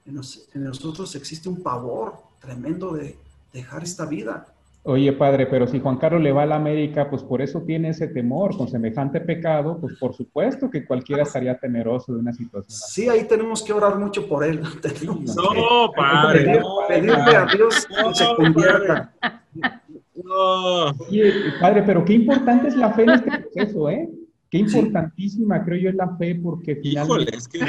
[0.05, 3.17] En, nosotros existe un pavor tremendo de
[3.53, 4.47] dejar esta vida.
[4.87, 7.89] Oye, padre, pero si Juan Carlos le va a la América, pues por eso tiene
[7.89, 12.69] ese temor, con semejante pecado, pues por supuesto que cualquiera estaría temeroso de una situación.
[12.69, 14.61] Sí, ahí tenemos que orar mucho por él.
[15.35, 16.61] No, padre.
[16.87, 19.11] pedirle a Dios que se convierta.
[20.23, 20.91] No.
[21.07, 24.09] Oye, padre, pero qué importante es la fe en este proceso, ¿eh?
[24.55, 27.59] Qué importantísima creo yo es la fe, porque finalmente es que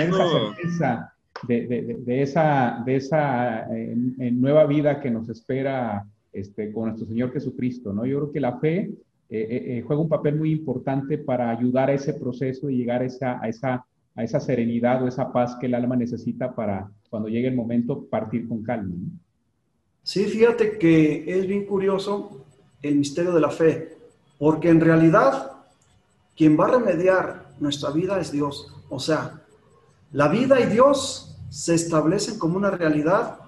[0.62, 1.12] esa
[1.48, 7.92] de, esa, de esa eh, nueva vida que nos espera este, con nuestro Señor Jesucristo,
[7.92, 8.06] ¿no?
[8.06, 8.90] Yo creo que la fe
[9.28, 13.06] eh, eh, juega un papel muy importante para ayudar a ese proceso y llegar a
[13.06, 17.28] esa, a, esa, a esa serenidad o esa paz que el alma necesita para cuando
[17.28, 18.94] llegue el momento partir con calma.
[20.04, 22.44] Sí, fíjate que es bien curioso
[22.80, 23.96] el misterio de la fe,
[24.38, 25.55] porque en realidad
[26.36, 28.72] quien va a remediar nuestra vida es Dios.
[28.88, 29.42] O sea,
[30.12, 33.38] la vida y Dios se establecen como una realidad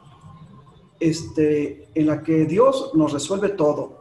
[1.00, 3.98] este, en la que Dios nos resuelve todo.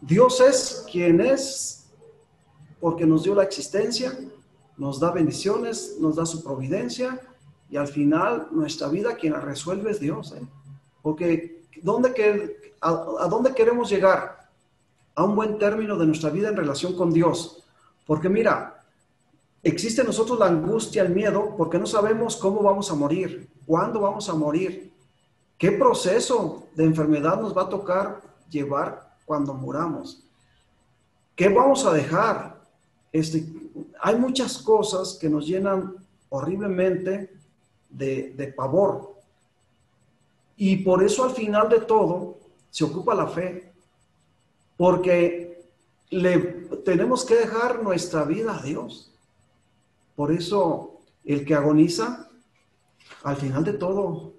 [0.00, 1.86] Dios es quien es
[2.80, 4.18] porque nos dio la existencia,
[4.76, 7.20] nos da bendiciones, nos da su providencia
[7.70, 10.32] y al final nuestra vida quien la resuelve es Dios.
[10.32, 10.46] ¿eh?
[11.02, 14.50] Porque ¿dónde que, a, dónde queremos llegar?
[15.14, 17.64] A un buen término de nuestra vida en relación con Dios.
[18.06, 18.82] Porque mira,
[19.62, 24.00] existe en nosotros la angustia, el miedo, porque no sabemos cómo vamos a morir, cuándo
[24.00, 24.92] vamos a morir.
[25.58, 30.22] ¿Qué proceso de enfermedad nos va a tocar llevar cuando muramos?
[31.34, 32.56] ¿Qué vamos a dejar?
[33.12, 33.44] Este,
[34.00, 35.94] hay muchas cosas que nos llenan
[36.28, 37.34] horriblemente
[37.90, 39.14] de, de pavor.
[40.56, 42.36] Y por eso al final de todo
[42.70, 43.72] se ocupa la fe,
[44.76, 45.45] porque
[46.10, 46.38] le
[46.84, 49.12] tenemos que dejar nuestra vida a Dios.
[50.14, 52.28] Por eso el que agoniza,
[53.22, 54.34] al final de todo,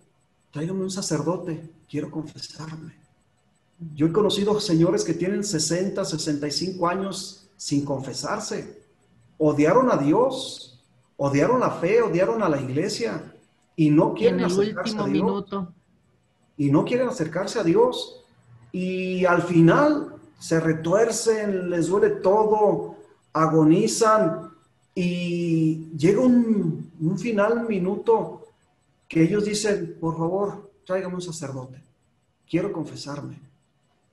[0.52, 2.96] tráigame un sacerdote, quiero confesarme.
[3.94, 8.82] Yo he conocido señores que tienen 60, 65 años sin confesarse.
[9.38, 10.84] Odiaron a Dios,
[11.18, 13.36] odiaron la fe, odiaron a la iglesia
[13.76, 15.26] y no quieren acercarse a Dios.
[15.26, 15.74] Minuto.
[16.58, 18.24] Y no quieren acercarse a Dios.
[18.72, 22.96] Y al final se retuercen, les duele todo,
[23.34, 24.52] agonizan
[24.94, 28.48] y llega un, final minuto
[29.08, 31.82] que ellos dicen, por favor, tráigame un sacerdote,
[32.50, 33.40] quiero confesarme.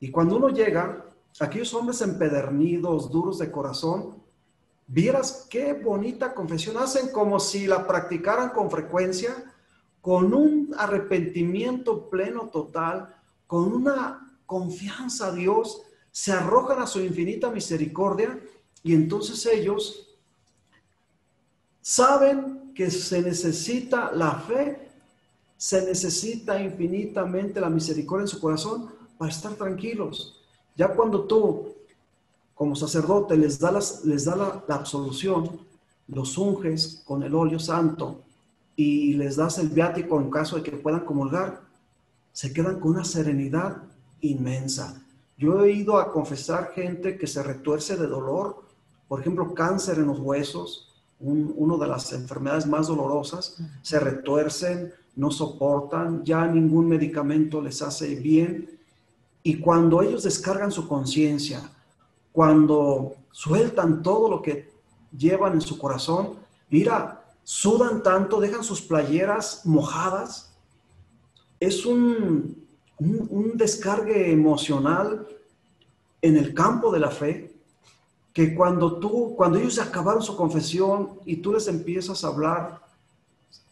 [0.01, 1.05] Y cuando uno llega,
[1.41, 4.17] aquellos hombres empedernidos, duros de corazón,
[4.87, 9.35] vieras qué bonita confesión hacen como si la practicaran con frecuencia,
[10.01, 13.15] con un arrepentimiento pleno total,
[13.47, 15.83] con una confianza a Dios,
[16.15, 18.39] se arrojan a su infinita misericordia
[18.85, 20.07] y entonces ellos
[21.83, 24.85] saben que se necesita la fe
[25.57, 30.41] se necesita infinitamente la misericordia en su corazón para estar tranquilos.
[30.77, 31.75] Ya cuando tú,
[32.55, 35.59] como sacerdote, les, das les da la, la absolución,
[36.07, 38.21] los unges con el óleo santo
[38.77, 41.63] y les das el viático en caso de que puedan comulgar,
[42.33, 43.83] se quedan con una serenidad
[44.21, 45.04] inmensa.
[45.37, 48.63] Yo he ido a confesar gente que se retuerce de dolor,
[49.09, 55.31] por ejemplo, cáncer en los huesos, una de las enfermedades más dolorosas, se retuercen, no
[55.31, 58.79] soportan, ya ningún medicamento les hace bien.
[59.43, 61.63] Y cuando ellos descargan su conciencia,
[62.33, 64.71] cuando sueltan todo lo que
[65.17, 66.35] llevan en su corazón,
[66.69, 70.53] mira, sudan tanto, dejan sus playeras mojadas.
[71.61, 72.64] Es un,
[72.99, 75.27] un, descargue emocional
[76.23, 77.55] en el campo de la fe
[78.33, 82.83] que cuando tú, cuando ellos acabaron su confesión y tú les empiezas a hablar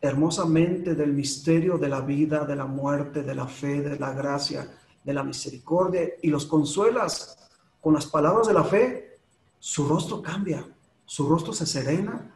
[0.01, 4.69] hermosamente del misterio de la vida, de la muerte, de la fe, de la gracia,
[5.03, 7.39] de la misericordia y los consuelas
[7.81, 9.19] con las palabras de la fe,
[9.59, 10.65] su rostro cambia,
[11.05, 12.33] su rostro se serena.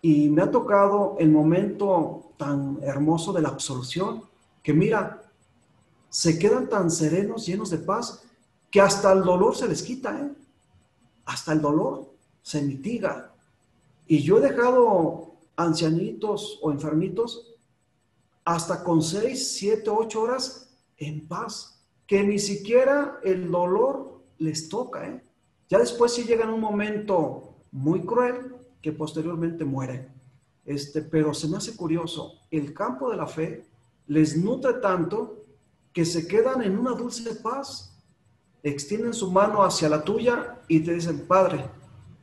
[0.00, 4.22] Y me ha tocado el momento tan hermoso de la absolución
[4.62, 5.27] que mira,
[6.08, 8.22] se quedan tan serenos, llenos de paz,
[8.70, 10.32] que hasta el dolor se les quita, ¿eh?
[11.24, 13.34] hasta el dolor se mitiga.
[14.06, 17.54] Y yo he dejado ancianitos o enfermitos
[18.44, 25.06] hasta con seis, siete, ocho horas en paz, que ni siquiera el dolor les toca.
[25.06, 25.22] ¿eh?
[25.68, 30.08] Ya después sí llega un momento muy cruel que posteriormente muere.
[30.64, 33.66] Este, pero se me hace curioso, el campo de la fe
[34.06, 35.44] les nutre tanto
[35.92, 37.94] que se quedan en una dulce paz,
[38.62, 41.64] extienden su mano hacia la tuya y te dicen, Padre,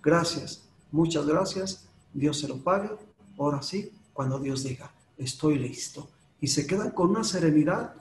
[0.01, 2.89] gracias, muchas gracias, Dios se lo pague,
[3.37, 6.09] ahora sí, cuando Dios diga, estoy listo.
[6.39, 7.95] Y se quedan con una serenidad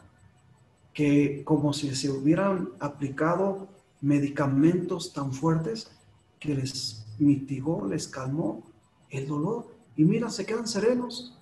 [0.92, 3.68] que como si se hubieran aplicado
[4.00, 5.90] medicamentos tan fuertes
[6.38, 8.62] que les mitigó, les calmó
[9.10, 9.74] el dolor.
[9.96, 11.38] Y mira, se quedan serenos.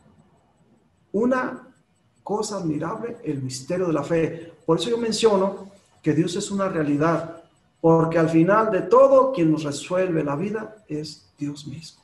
[1.12, 1.71] Una
[2.22, 4.52] cosa admirable, el misterio de la fe.
[4.64, 5.68] Por eso yo menciono
[6.02, 7.42] que Dios es una realidad,
[7.80, 12.02] porque al final de todo, quien nos resuelve la vida es Dios mismo.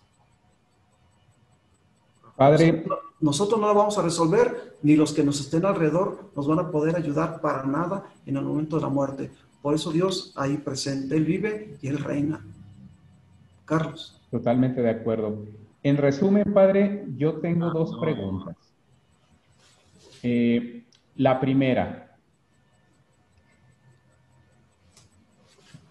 [2.36, 2.84] Padre.
[3.20, 6.70] Nosotros, no lo vamos a resolver, ni los que nos estén alrededor nos van a
[6.70, 9.30] poder ayudar para nada en el momento de la muerte.
[9.60, 12.44] Por eso Dios ahí presente, Él vive y Él reina.
[13.64, 14.20] Carlos.
[14.30, 15.44] Totalmente de acuerdo.
[15.82, 18.56] En resumen, Padre, yo tengo dos preguntas.
[20.22, 20.84] Eh,
[21.16, 22.16] la primera,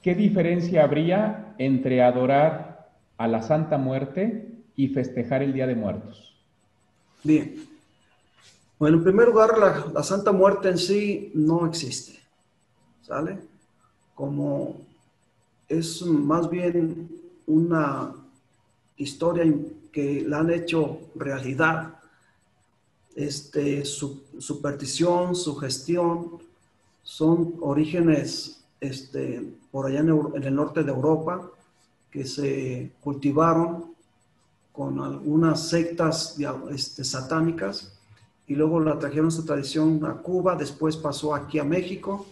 [0.02, 6.36] ¿qué diferencia habría entre adorar a la Santa Muerte y festejar el Día de Muertos?
[7.24, 7.66] Bien.
[8.80, 12.20] Bueno, en primer lugar, la, la Santa Muerte en sí no existe.
[13.02, 13.40] ¿Sale?
[14.14, 14.82] Como
[15.68, 17.10] es más bien
[17.46, 18.14] una
[18.98, 19.46] historia
[19.92, 21.97] que la han hecho realidad
[23.18, 26.38] este, su superstición, su gestión,
[27.02, 31.50] son orígenes este, por allá en, el norte de Europa
[32.12, 33.86] que se cultivaron
[34.72, 36.38] con algunas sectas
[36.70, 37.92] este, satánicas
[38.46, 42.24] y luego la trajeron esta tradición a Cuba, después pasó aquí a México,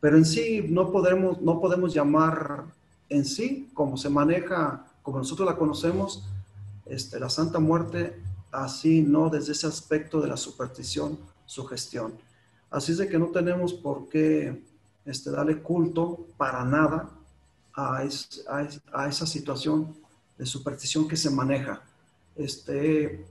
[0.00, 2.62] pero en sí no podemos, no podemos llamar
[3.08, 6.24] en sí, como se maneja, como nosotros la conocemos,
[6.86, 8.14] este, la Santa Muerte
[8.52, 12.14] así no desde ese aspecto de la superstición, su gestión.
[12.70, 14.62] Así es de que no tenemos por qué
[15.04, 17.10] este, darle culto para nada
[17.74, 19.94] a, a, esa situación
[20.38, 21.82] de superstición que se maneja.
[22.36, 23.24] Este,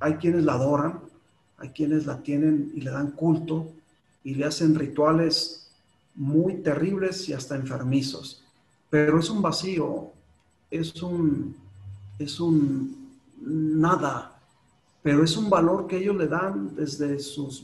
[0.00, 1.00] hay quienes la adoran,
[1.58, 3.70] hay quienes la tienen y le dan culto
[4.22, 5.70] y le hacen rituales
[6.14, 8.42] muy terribles y hasta enfermizos.
[8.90, 10.10] Pero es un vacío,
[10.70, 11.56] es un,
[12.18, 13.10] es un
[13.40, 14.33] nada
[15.04, 17.62] pero es un valor que ellos le dan desde sus,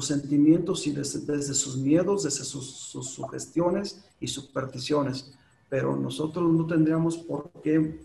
[0.00, 5.34] sentimientos y desde, sus miedos, desde sus, sus, sugestiones y supersticiones.
[5.68, 8.00] Pero nosotros no tendríamos por qué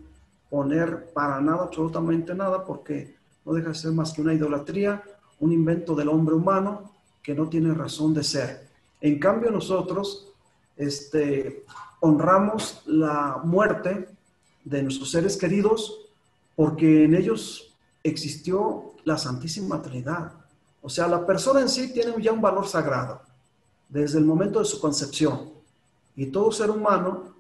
[0.50, 5.02] poner para nada, absolutamente nada, porque no deja de ser más que una idolatría,
[5.40, 6.92] un invento del hombre humano
[7.24, 8.68] que no tiene razón de ser.
[9.00, 10.28] En cambio, nosotros
[10.76, 11.64] este,
[12.02, 14.10] honramos la muerte
[14.66, 16.02] de nuestros seres queridos
[16.58, 17.69] porque en ellos
[18.04, 20.34] existió la Santísima Trinidad.
[20.82, 23.22] O sea, la persona en sí tiene ya un valor sagrado
[23.90, 25.52] desde el momento de su concepción.
[26.16, 27.34] Y todo ser humano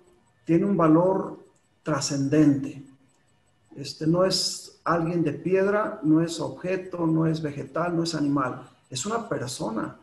[0.46, 1.40] tiene un valor
[1.84, 2.84] trascendente.
[3.76, 8.68] Este no es alguien de piedra, no es objeto, no es vegetal, no es animal.
[8.90, 9.98] Es una persona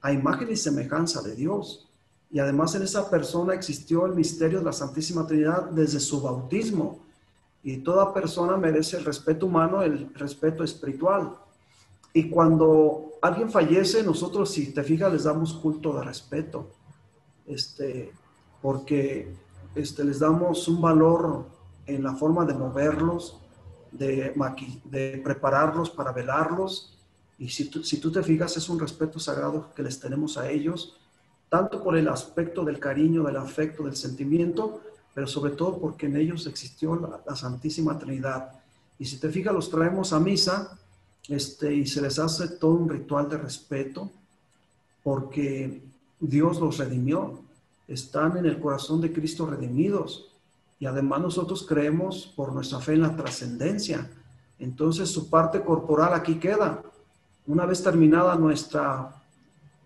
[0.00, 1.88] a imagen y semejanza de Dios.
[2.30, 7.00] Y además en esa persona existió el misterio de la Santísima Trinidad desde su bautismo
[7.62, 11.34] y toda persona merece el respeto humano, el respeto espiritual.
[12.12, 16.70] Y cuando alguien fallece, nosotros, si te fijas, les damos culto de respeto,
[17.46, 18.12] este,
[18.62, 19.34] porque
[19.74, 21.46] este, les damos un valor
[21.86, 23.40] en la forma de moverlos,
[23.92, 24.34] de,
[24.84, 26.96] de prepararlos para velarlos.
[27.38, 30.50] Y si tú, si tú te fijas, es un respeto sagrado que les tenemos a
[30.50, 30.96] ellos,
[31.48, 34.80] tanto por el aspecto del cariño, del afecto, del sentimiento,
[35.18, 36.94] pero sobre todo porque en ellos existió
[37.26, 38.52] la, Santísima Trinidad.
[39.00, 40.78] Y si te fijas, los traemos a misa
[41.26, 44.12] este, y se les hace todo un ritual de respeto
[45.02, 45.82] porque
[46.20, 47.40] Dios los redimió,
[47.88, 50.28] están en el corazón de Cristo redimidos.
[50.78, 54.08] Y además nosotros creemos por nuestra fe en la trascendencia.
[54.60, 56.80] Entonces su parte corporal aquí queda.
[57.48, 59.20] Una vez terminada nuestra,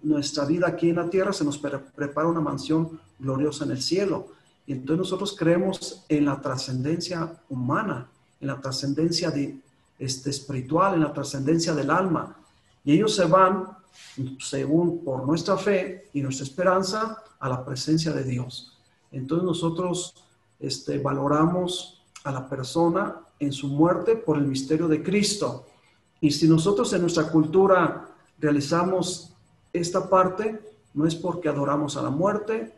[0.02, 4.41] nuestra vida aquí en la tierra, se nos prepara una mansión gloriosa en el cielo.
[4.66, 8.08] Y entonces nosotros creemos en la trascendencia humana,
[8.40, 9.58] en la trascendencia de,
[9.98, 12.36] este, espiritual, en la trascendencia del alma.
[12.84, 13.68] Y ellos se van,
[14.38, 18.78] según por nuestra fe y nuestra esperanza, a la presencia de Dios.
[19.10, 20.14] Entonces nosotros
[20.60, 25.66] este, valoramos a la persona en su muerte por el misterio de Cristo.
[26.20, 28.08] Y si nosotros en nuestra cultura
[28.38, 29.32] realizamos
[29.72, 30.60] esta parte,
[30.94, 32.72] no es porque adoramos a la muerte,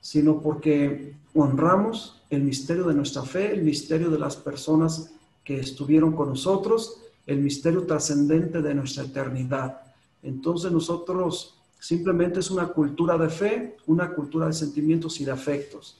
[0.00, 5.10] sino porque honramos el misterio de nuestra fe, el misterio de las personas
[5.44, 9.80] que estuvieron con nosotros, el misterio trascendente de nuestra eternidad.
[10.22, 15.98] Entonces nosotros simplemente es una cultura de fe, una cultura de sentimientos y de afectos.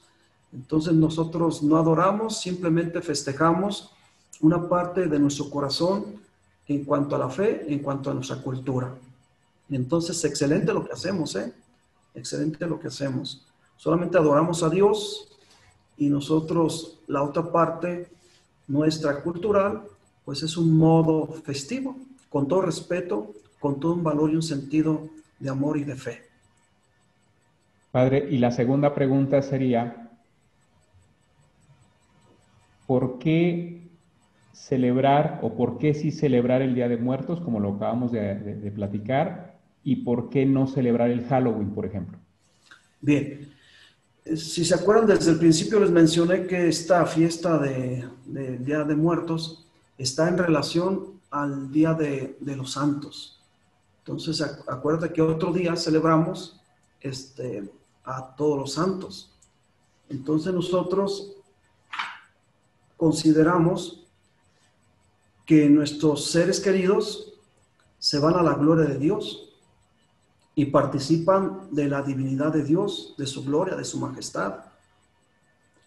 [0.53, 3.91] Entonces nosotros no adoramos, simplemente festejamos
[4.41, 6.19] una parte de nuestro corazón
[6.67, 8.95] en cuanto a la fe, en cuanto a nuestra cultura.
[9.69, 11.53] Entonces, excelente lo que hacemos, ¿eh?
[12.13, 13.45] Excelente lo que hacemos.
[13.79, 15.29] Solamente adoramos a Dios
[15.95, 18.09] y nosotros, la otra parte,
[18.67, 19.83] nuestra cultural,
[20.25, 21.95] pues es un modo festivo,
[22.29, 25.07] con todo respeto, con todo un valor y un sentido
[25.39, 26.23] de amor y de fe.
[27.89, 30.09] Padre, y la segunda pregunta sería,
[32.85, 33.87] ¿por qué
[34.51, 39.57] celebrar o por qué sí celebrar el Día de Muertos, como lo acabamos de, platicar,
[39.85, 42.17] y por qué no celebrar el Halloween, por ejemplo?
[42.99, 43.49] Bien,
[44.35, 49.65] si se acuerdan, desde el principio les mencioné que esta fiesta de, Día de Muertos
[49.97, 53.41] está en relación al Día de, los Santos.
[53.99, 56.59] Entonces, acuérdate que otro día celebramos
[57.01, 57.69] este,
[58.03, 59.31] a todos los santos.
[60.09, 61.33] Entonces nosotros
[62.97, 64.03] consideramos
[65.45, 67.33] que nuestros seres queridos
[67.99, 69.48] se van a la gloria de Dios
[70.59, 74.55] y participan de la divinidad de Dios, de su gloria, de su majestad.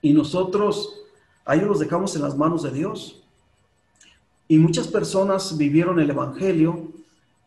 [0.00, 1.02] Y nosotros
[1.44, 3.22] a ellos los dejamos en las manos de Dios.
[4.48, 6.90] Y muchas personas vivieron el Evangelio,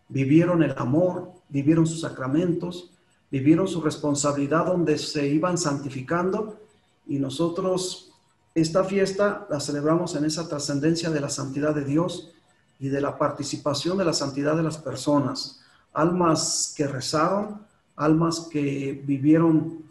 [0.08, 2.92] vivieron el amor, vivieron sus sacramentos,
[3.32, 6.60] vivieron su responsabilidad donde se iban santificando
[7.08, 8.12] y nosotros
[8.54, 12.32] esta fiesta la celebramos en esa trascendencia de la santidad de Dios
[12.80, 15.65] y de la participación de la santidad de las personas,
[15.96, 17.62] almas que rezaron,
[17.96, 19.84] almas que vivieron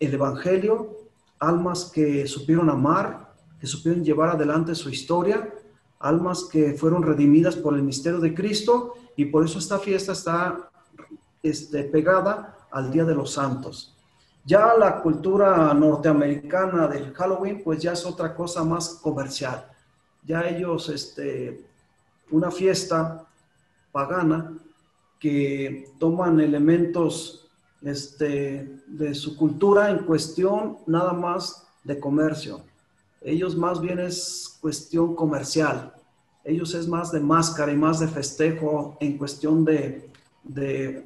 [0.00, 0.96] el Evangelio,
[1.38, 5.52] almas que supieron amar, que supieron llevar adelante su historia,
[6.00, 10.70] almas que fueron redimidas por el misterio de Cristo y por eso esta fiesta está
[11.42, 13.94] este, pegada al Día de los Santos.
[14.46, 19.66] Ya la cultura norteamericana del Halloween, pues ya es otra cosa más comercial.
[20.22, 21.64] Ya ellos, este,
[22.30, 23.24] una fiesta
[23.92, 24.52] pagana
[25.24, 27.48] que toman elementos
[27.80, 32.60] este, de su cultura en cuestión nada más de comercio.
[33.22, 35.94] Ellos más bien es cuestión comercial.
[36.44, 40.10] Ellos es más de máscara y más de festejo en cuestión de,
[40.42, 41.04] de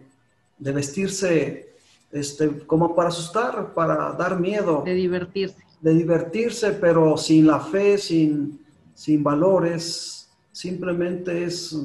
[0.59, 1.69] de vestirse
[2.11, 4.83] este, como para asustar, para dar miedo.
[4.85, 5.57] De divertirse.
[5.81, 8.61] De divertirse, pero sin la fe, sin,
[8.95, 11.77] sin valores, simplemente es,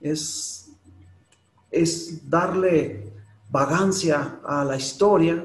[0.00, 0.61] es,
[1.72, 3.10] es darle
[3.50, 5.44] vagancia a la historia,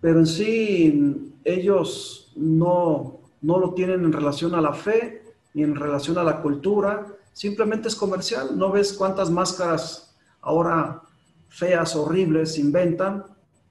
[0.00, 5.22] pero en sí ellos no, no lo tienen en relación a la fe
[5.54, 8.56] ni en relación a la cultura, simplemente es comercial.
[8.56, 11.02] ¿No ves cuántas máscaras ahora
[11.48, 13.24] feas, horribles, inventan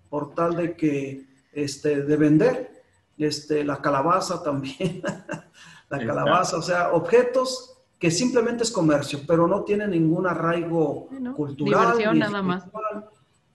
[0.10, 2.84] por tal de que, este, de vender,
[3.18, 5.02] este, la calabaza también,
[5.90, 11.96] la calabaza, o sea, objetos que simplemente es comercio, pero no tienen ningún arraigo cultural.
[11.96, 12.66] Diversión nada más.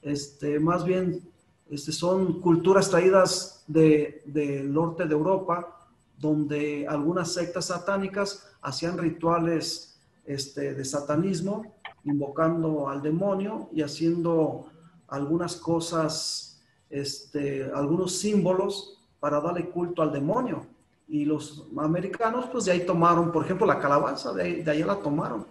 [0.00, 1.20] Este, más bien,
[1.68, 10.74] este, son culturas traídas del norte de Europa, donde algunas sectas satánicas hacían rituales este,
[10.74, 11.74] de satanismo
[12.04, 14.66] invocando al demonio y haciendo
[15.08, 20.68] algunas cosas, este, algunos símbolos para darle culto al demonio.
[21.08, 24.96] Y los americanos, pues de ahí tomaron, por ejemplo, la calabaza, de ahí, de la
[24.96, 25.46] tomaron.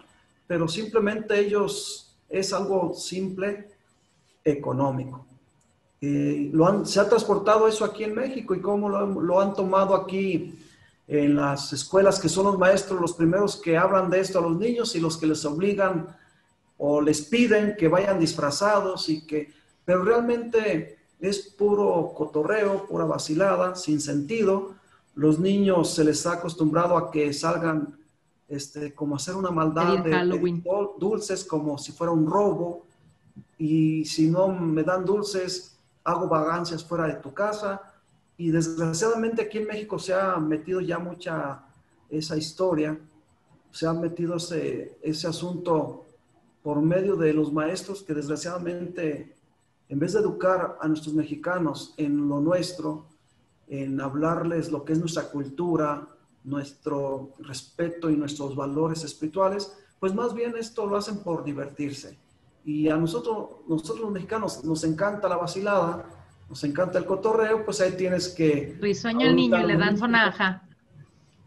[0.48, 3.70] Pero simplemente ellos, es algo simple,
[4.44, 5.26] económico.
[6.02, 9.96] lo han, se ha transportado eso aquí en México y cómo lo, lo han tomado
[9.96, 10.54] aquí
[11.08, 14.58] en las escuelas que son los maestros los primeros que hablan de esto a los
[14.58, 16.08] niños y los que les obligan
[16.78, 19.54] o les piden que vayan disfrazados y que,
[19.84, 24.75] pero realmente es puro cotorreo, pura vacilada, sin sentido.
[25.16, 27.98] Los niños se les ha acostumbrado a que salgan
[28.48, 30.62] este, como hacer una maldad de,
[31.00, 32.86] dulces como si fuera un robo.
[33.58, 37.82] Y si no me dan dulces hago vagancias fuera de tu casa.
[38.38, 41.64] Y desgraciadamente aquí en México se ha metido ya mucha
[42.10, 42.98] esa historia,
[43.72, 46.06] se ha metido ese, ese asunto
[46.62, 49.36] por medio de los maestros que desgraciadamente,
[49.90, 53.06] en vez de educar a nuestros mexicanos en lo nuestro,
[53.68, 56.08] en hablarles lo que es nuestra cultura,
[56.44, 62.18] nuestro respeto y nuestros valores espirituales, pues más bien esto lo hacen por divertirse.
[62.64, 66.06] Y a nosotros, nosotros los mexicanos, nos encanta la vacilada,
[66.50, 68.78] nos encanta el cotorreo, pues ahí tienes que...
[68.80, 70.64] Risueño el niño, le dan sonaja.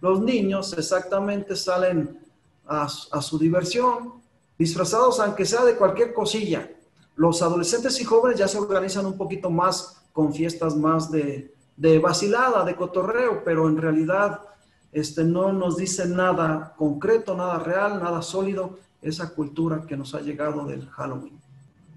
[0.00, 2.18] Los niños exactamente salen
[2.66, 4.14] a, a su diversión,
[4.58, 6.68] disfrazados aunque sea de cualquier cosilla.
[7.16, 11.98] Los adolescentes y jóvenes ya se organizan un poquito más con fiestas más de, de
[12.00, 14.40] vacilada, de cotorreo, pero en realidad
[14.92, 20.20] este, no nos dice nada concreto, nada real, nada sólido, esa cultura que nos ha
[20.20, 21.38] llegado del Halloween.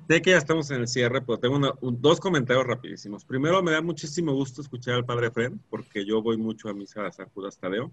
[0.08, 3.26] Sé que ya estamos en el cierre, pero tengo dos comentarios rapidísimos.
[3.26, 7.02] Primero, me da muchísimo gusto escuchar al Padre Fred, porque yo voy mucho a misa
[7.04, 7.92] de San Judas Tadeo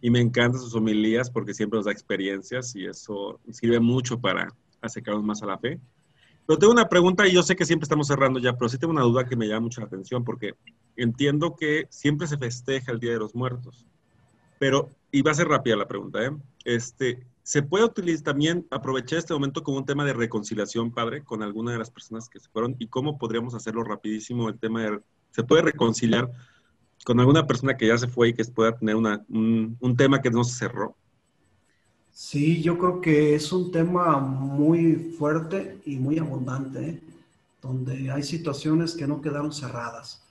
[0.00, 4.48] y me encantan sus homilías porque siempre nos da experiencias y eso sirve mucho para
[4.80, 5.78] acercarnos más a la fe.
[6.50, 8.92] Pero tengo una pregunta y yo sé que siempre estamos cerrando ya, pero sí tengo
[8.92, 10.56] una duda que me llama mucho la atención porque
[10.96, 13.86] entiendo que siempre se festeja el Día de los Muertos,
[14.58, 16.32] pero, y va a ser rápida la pregunta, ¿eh?
[16.64, 21.44] Este, ¿Se puede utilizar también, aprovechar este momento como un tema de reconciliación, padre, con
[21.44, 22.74] alguna de las personas que se fueron?
[22.80, 24.48] ¿Y cómo podríamos hacerlo rapidísimo?
[24.48, 26.32] El tema de, ¿se puede reconciliar
[27.04, 30.20] con alguna persona que ya se fue y que pueda tener una, un, un tema
[30.20, 30.96] que no se cerró?
[32.22, 37.00] Sí, yo creo que es un tema muy fuerte y muy abundante, ¿eh?
[37.62, 40.22] donde hay situaciones que no quedaron cerradas.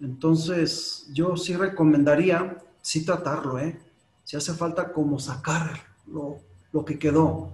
[0.00, 3.78] Entonces, yo sí recomendaría, sí tratarlo, ¿eh?
[4.24, 6.38] Si hace falta como sacar lo,
[6.72, 7.50] lo que quedó,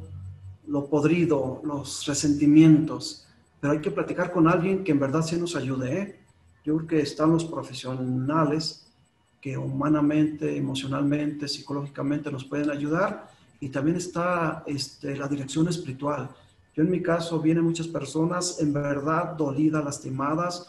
[0.69, 3.27] lo podrido, los resentimientos,
[3.61, 5.99] pero hay que platicar con alguien que en verdad sí nos ayude.
[5.99, 6.21] ¿eh?
[6.65, 8.87] Yo creo que están los profesionales
[9.41, 16.29] que humanamente, emocionalmente, psicológicamente nos pueden ayudar y también está este, la dirección espiritual.
[16.75, 20.67] Yo en mi caso vienen muchas personas en verdad dolidas, lastimadas,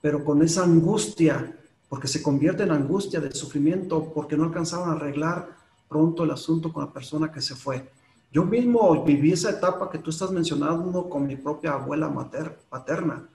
[0.00, 1.56] pero con esa angustia,
[1.88, 5.48] porque se convierte en angustia de sufrimiento, porque no alcanzaron a arreglar
[5.88, 7.88] pronto el asunto con la persona que se fue.
[8.32, 13.28] Yo mismo viví esa etapa que tú estás mencionando con mi propia abuela mater, paterna.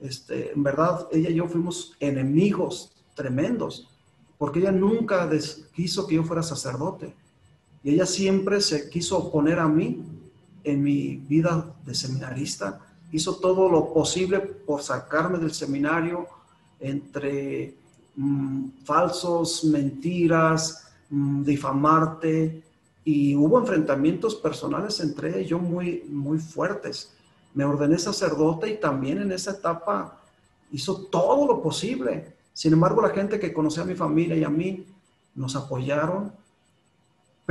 [0.00, 3.88] Este, en verdad, ella y yo fuimos enemigos tremendos,
[4.36, 5.30] porque ella nunca
[5.72, 7.21] quiso que yo fuera sacerdote.
[7.82, 10.02] Y ella siempre se quiso oponer a mí
[10.64, 12.80] en mi vida de seminarista.
[13.10, 16.26] Hizo todo lo posible por sacarme del seminario
[16.80, 17.74] entre
[18.16, 20.82] mm, falsos, mentiras,
[21.14, 22.62] Mm, difamarte
[23.04, 27.12] y hubo enfrentamientos personales entre ellos muy, muy fuertes.
[27.52, 30.18] Me ordené sacerdote y también en esa etapa
[30.70, 32.32] hizo todo lo posible.
[32.54, 34.86] Sin embargo, la gente que conocía a mi familia y a mí
[35.34, 36.32] nos apoyaron,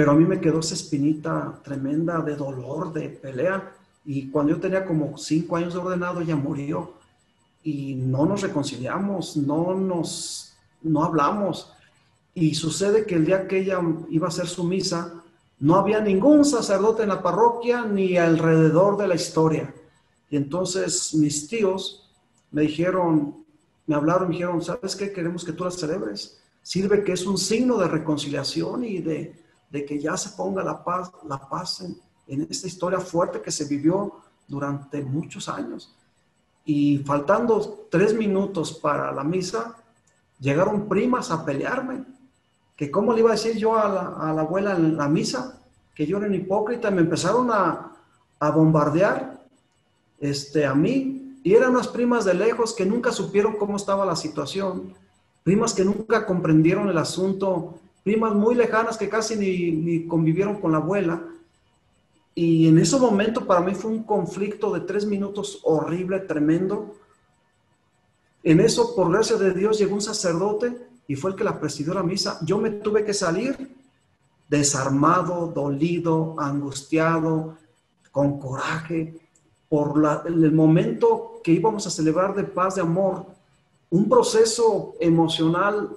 [0.01, 3.71] pero a mí me quedó esa espinita tremenda de dolor, de pelea.
[4.03, 6.93] Y cuando yo tenía como cinco años de ordenado, ella murió
[7.63, 11.71] y no nos reconciliamos, no nos, no hablamos.
[12.33, 13.79] Y sucede que el día que ella
[14.09, 15.21] iba a hacer su misa,
[15.59, 19.71] no había ningún sacerdote en la parroquia ni alrededor de la historia.
[20.31, 22.09] Y entonces mis tíos
[22.49, 23.35] me dijeron,
[23.85, 25.13] me hablaron, me dijeron, ¿sabes qué?
[25.13, 26.41] Queremos que tú la celebres.
[26.63, 29.39] Sirve que es un signo de reconciliación y de,
[29.71, 31.97] que ya se ponga la paz, la paz en,
[32.27, 35.95] en esta historia fuerte que se vivió durante muchos años.
[36.65, 39.75] Y faltando tres minutos para la misa,
[40.39, 42.03] llegaron primas a pelearme
[42.75, 45.59] que cómo le iba a decir yo a la, abuela en la misa,
[45.93, 47.91] que yo era un hipócrita, me empezaron a,
[48.39, 49.39] a bombardear
[50.19, 54.15] este, a mí, y eran unas primas de lejos que nunca supieron cómo estaba la
[54.15, 54.93] situación,
[55.43, 60.77] primas que nunca comprendieron el asunto, primas muy lejanas que casi ni, convivieron con la
[60.77, 61.23] abuela.
[62.33, 66.95] Y en ese momento para mí fue un conflicto de tres minutos horrible, tremendo.
[68.43, 70.75] En eso, por gracia de Dios, llegó un sacerdote
[71.07, 72.39] y fue el que la presidió la misa.
[72.43, 73.75] Yo me tuve que salir
[74.47, 77.57] desarmado, dolido, angustiado,
[78.11, 79.19] con coraje,
[79.69, 79.93] por
[80.25, 83.25] el momento que íbamos a celebrar de paz, de amor,
[83.89, 85.89] un proceso emocional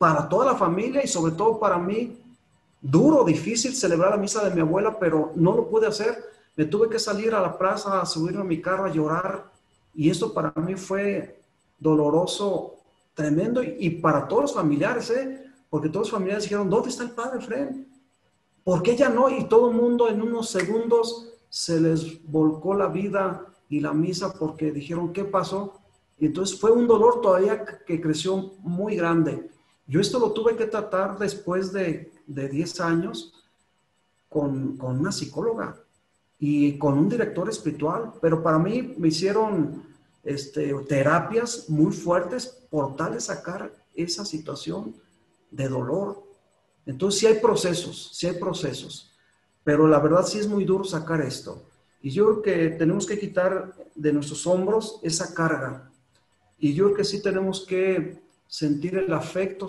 [0.00, 2.16] para toda la familia y sobre todo para mí,
[2.80, 6.24] duro, difícil celebrar la misa de mi abuela, pero no lo pude hacer.
[6.56, 9.44] Me tuve que salir a la plaza, a subirme a mi carro, a llorar.
[9.94, 11.38] Y eso para mí fue
[11.78, 12.76] doloroso
[13.12, 15.44] tremendo y, para todos los familiares, ¿eh?
[15.68, 17.68] Porque todos los familiares dijeron, ¿dónde está el padre Fred?
[18.64, 19.28] ¿Por qué ya no?
[19.28, 24.32] Y todo el mundo en unos segundos se les volcó la vida y la misa
[24.32, 25.74] porque dijeron, ¿qué pasó?
[26.18, 29.50] Y entonces fue un dolor todavía que creció muy grande.
[29.90, 33.34] Yo esto lo tuve que tratar después de, de 10 años
[34.28, 35.76] con, con una psicóloga
[36.38, 39.82] y con un director espiritual, pero para mí me hicieron
[40.22, 44.94] este, terapias muy fuertes por tal de sacar esa situación
[45.50, 46.22] de dolor.
[46.86, 49.10] Entonces sí hay procesos, sí hay procesos,
[49.64, 51.64] pero la verdad sí es muy duro sacar esto.
[52.00, 55.90] Y yo creo que tenemos que quitar de nuestros hombros esa carga.
[56.60, 59.68] Y yo creo que sí tenemos que sentir el afecto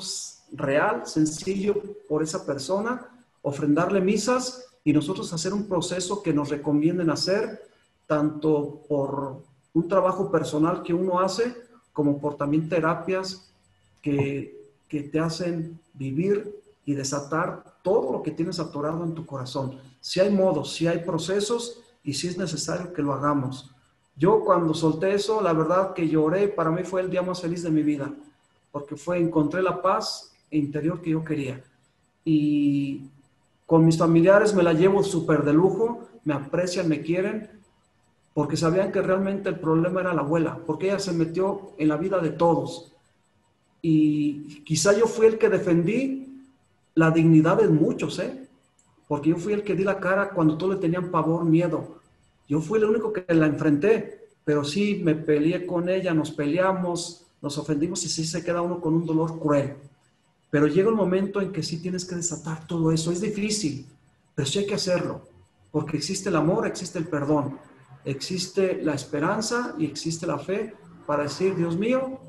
[0.52, 3.08] real, sencillo por esa persona,
[3.44, 7.62] ofrendarle misas y nosotros hacer un proceso que nos recomienden hacer,
[8.08, 11.56] tanto por un trabajo personal que uno hace,
[11.94, 13.52] como por también terapias
[14.02, 14.60] que,
[14.90, 16.54] te hacen vivir
[16.86, 19.80] y desatar todo lo que tienes atorado en tu corazón.
[20.02, 23.72] Si hay modos, si hay procesos y si es necesario que lo hagamos.
[24.18, 27.64] Yo cuando solté eso, la verdad que lloré, para mí fue el día más feliz
[27.64, 28.12] de mi vida,
[28.72, 31.64] porque fue, encontré la paz interior que yo quería.
[32.24, 33.10] Y
[33.66, 37.50] con mis familiares me la llevo súper de lujo, me aprecian, me quieren,
[38.34, 41.98] porque sabían que realmente el problema era la abuela, porque ella se metió en la
[41.98, 42.94] vida de todos.
[43.82, 46.46] Y quizá yo fui el que defendí
[46.96, 48.48] la dignidad de muchos, ¿eh?
[49.08, 51.98] Porque yo fui el que di la cara cuando todos le tenían pavor, miedo.
[52.48, 57.26] Yo fui el único que la enfrenté, pero sí me peleé con ella, nos peleamos,
[57.42, 59.76] nos ofendimos y sí se queda uno con un dolor cruel.
[60.50, 63.12] Pero llega un momento en que sí tienes que desatar todo eso.
[63.12, 63.88] Es difícil,
[64.36, 65.22] pero sí hay que hacerlo,
[65.72, 67.58] porque existe el amor, existe el perdón,
[68.06, 70.76] existe la esperanza y existe la fe
[71.08, 72.20] para decir, Dios mío,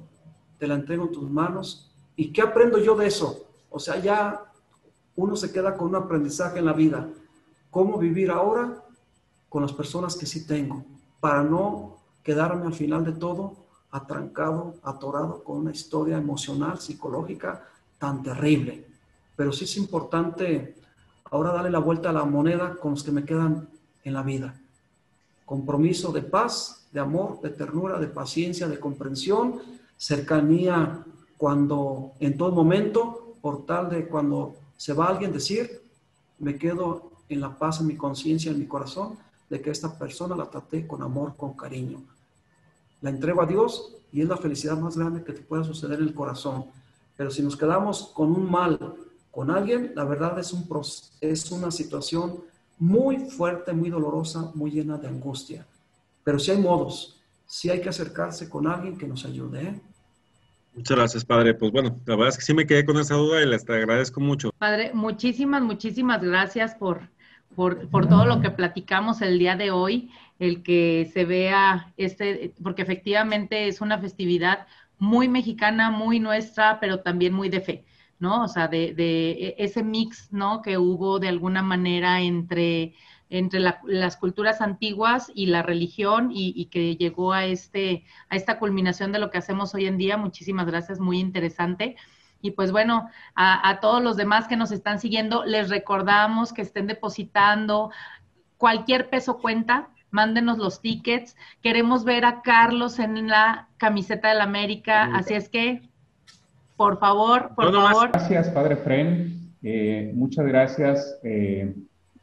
[0.59, 1.91] te la entrego en tus manos.
[2.17, 3.47] ¿Y qué aprendo yo de eso?
[3.71, 4.53] O sea, ya
[5.17, 7.09] uno se queda con un aprendizaje en la vida.
[7.71, 8.83] ¿Cómo vivir ahora
[9.49, 10.85] con las personas que sí tengo?
[11.21, 13.62] Para no quedarme al final de todo
[13.93, 17.63] atrancado, atorado con una historia emocional, psicológica
[17.99, 18.85] tan terrible.
[19.37, 20.75] Pero sí es importante
[21.31, 23.69] ahora darle la vuelta a la moneda con los que me quedan
[24.03, 24.59] en la vida.
[25.45, 29.61] Compromiso de paz, de amor, de ternura, de paciencia, de comprensión,
[29.97, 31.05] cercanía
[31.37, 35.83] cuando en todo momento, por tal de cuando se va alguien decir,
[36.39, 39.17] me quedo en la paz en mi conciencia, en mi corazón,
[39.49, 42.01] de que esta persona la traté con amor, con cariño.
[43.03, 46.07] La entrego a Dios y es la felicidad más grande que te pueda suceder en
[46.07, 46.67] el corazón.
[47.17, 48.79] Pero si nos quedamos con un mal
[49.31, 50.67] con alguien, la verdad es, un,
[51.21, 52.41] es una situación
[52.79, 55.67] muy fuerte, muy dolorosa, muy llena de angustia.
[56.23, 59.63] Pero si hay modos, si hay que acercarse con alguien que nos ayude.
[59.63, 59.81] ¿eh?
[60.75, 61.55] Muchas gracias, padre.
[61.55, 64.21] Pues bueno, la verdad es que sí me quedé con esa duda y les agradezco
[64.21, 64.51] mucho.
[64.59, 67.09] Padre, muchísimas, muchísimas gracias por,
[67.55, 72.55] por, por, todo lo que platicamos el día de hoy, el que se vea este,
[72.63, 74.67] porque efectivamente es una festividad
[74.99, 77.85] muy mexicana, muy nuestra, pero también muy de fe,
[78.19, 78.45] ¿no?
[78.45, 80.63] O sea, de, de ese mix, ¿no?
[80.63, 82.95] Que hubo de alguna manera entre
[83.33, 89.11] entre las culturas antiguas y la religión y, que llegó a, este, a esta culminación
[89.11, 90.19] de lo que hacemos hoy en día.
[90.19, 91.97] Muchísimas gracias, muy interesante.
[92.43, 96.87] Y pues bueno, a, todos los demás que nos están siguiendo, les recordamos que estén
[96.87, 97.91] depositando
[98.59, 101.37] cualquier peso cuenta, mándenos los tickets.
[101.63, 105.83] Queremos ver a Carlos en la camiseta del América, así es que,
[106.77, 108.11] por favor, por favor.
[108.11, 109.55] Gracias, Padre Fren.
[109.63, 111.19] Eh, muchas gracias.
[111.23, 111.75] Eh,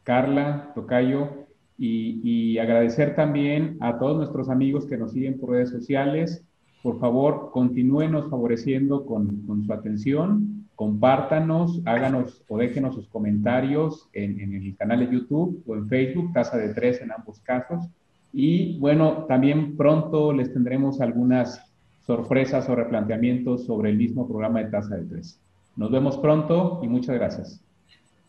[0.04, 1.46] Carla, Tocayo,
[1.82, 6.44] y, agradecer también a todos nuestros amigos que nos siguen por redes sociales.
[6.82, 14.54] Por favor, continúenos favoreciendo con, su atención, compártanos, háganos o déjenos sus comentarios en, en,
[14.54, 17.84] el canal de YouTube o en Facebook, Casa de Tres en ambos casos.
[18.32, 21.60] Y bueno, también pronto les tendremos algunas
[22.06, 25.38] sorpresas o replanteamientos sobre el mismo programa de Tasa de Tres.
[25.76, 27.60] Nos vemos pronto y muchas gracias.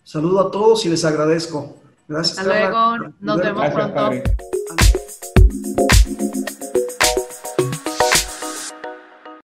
[0.03, 1.75] Saludo a todos y les agradezco.
[2.07, 2.39] Gracias.
[2.39, 3.13] Hasta luego.
[3.21, 4.11] Nos vemos pronto.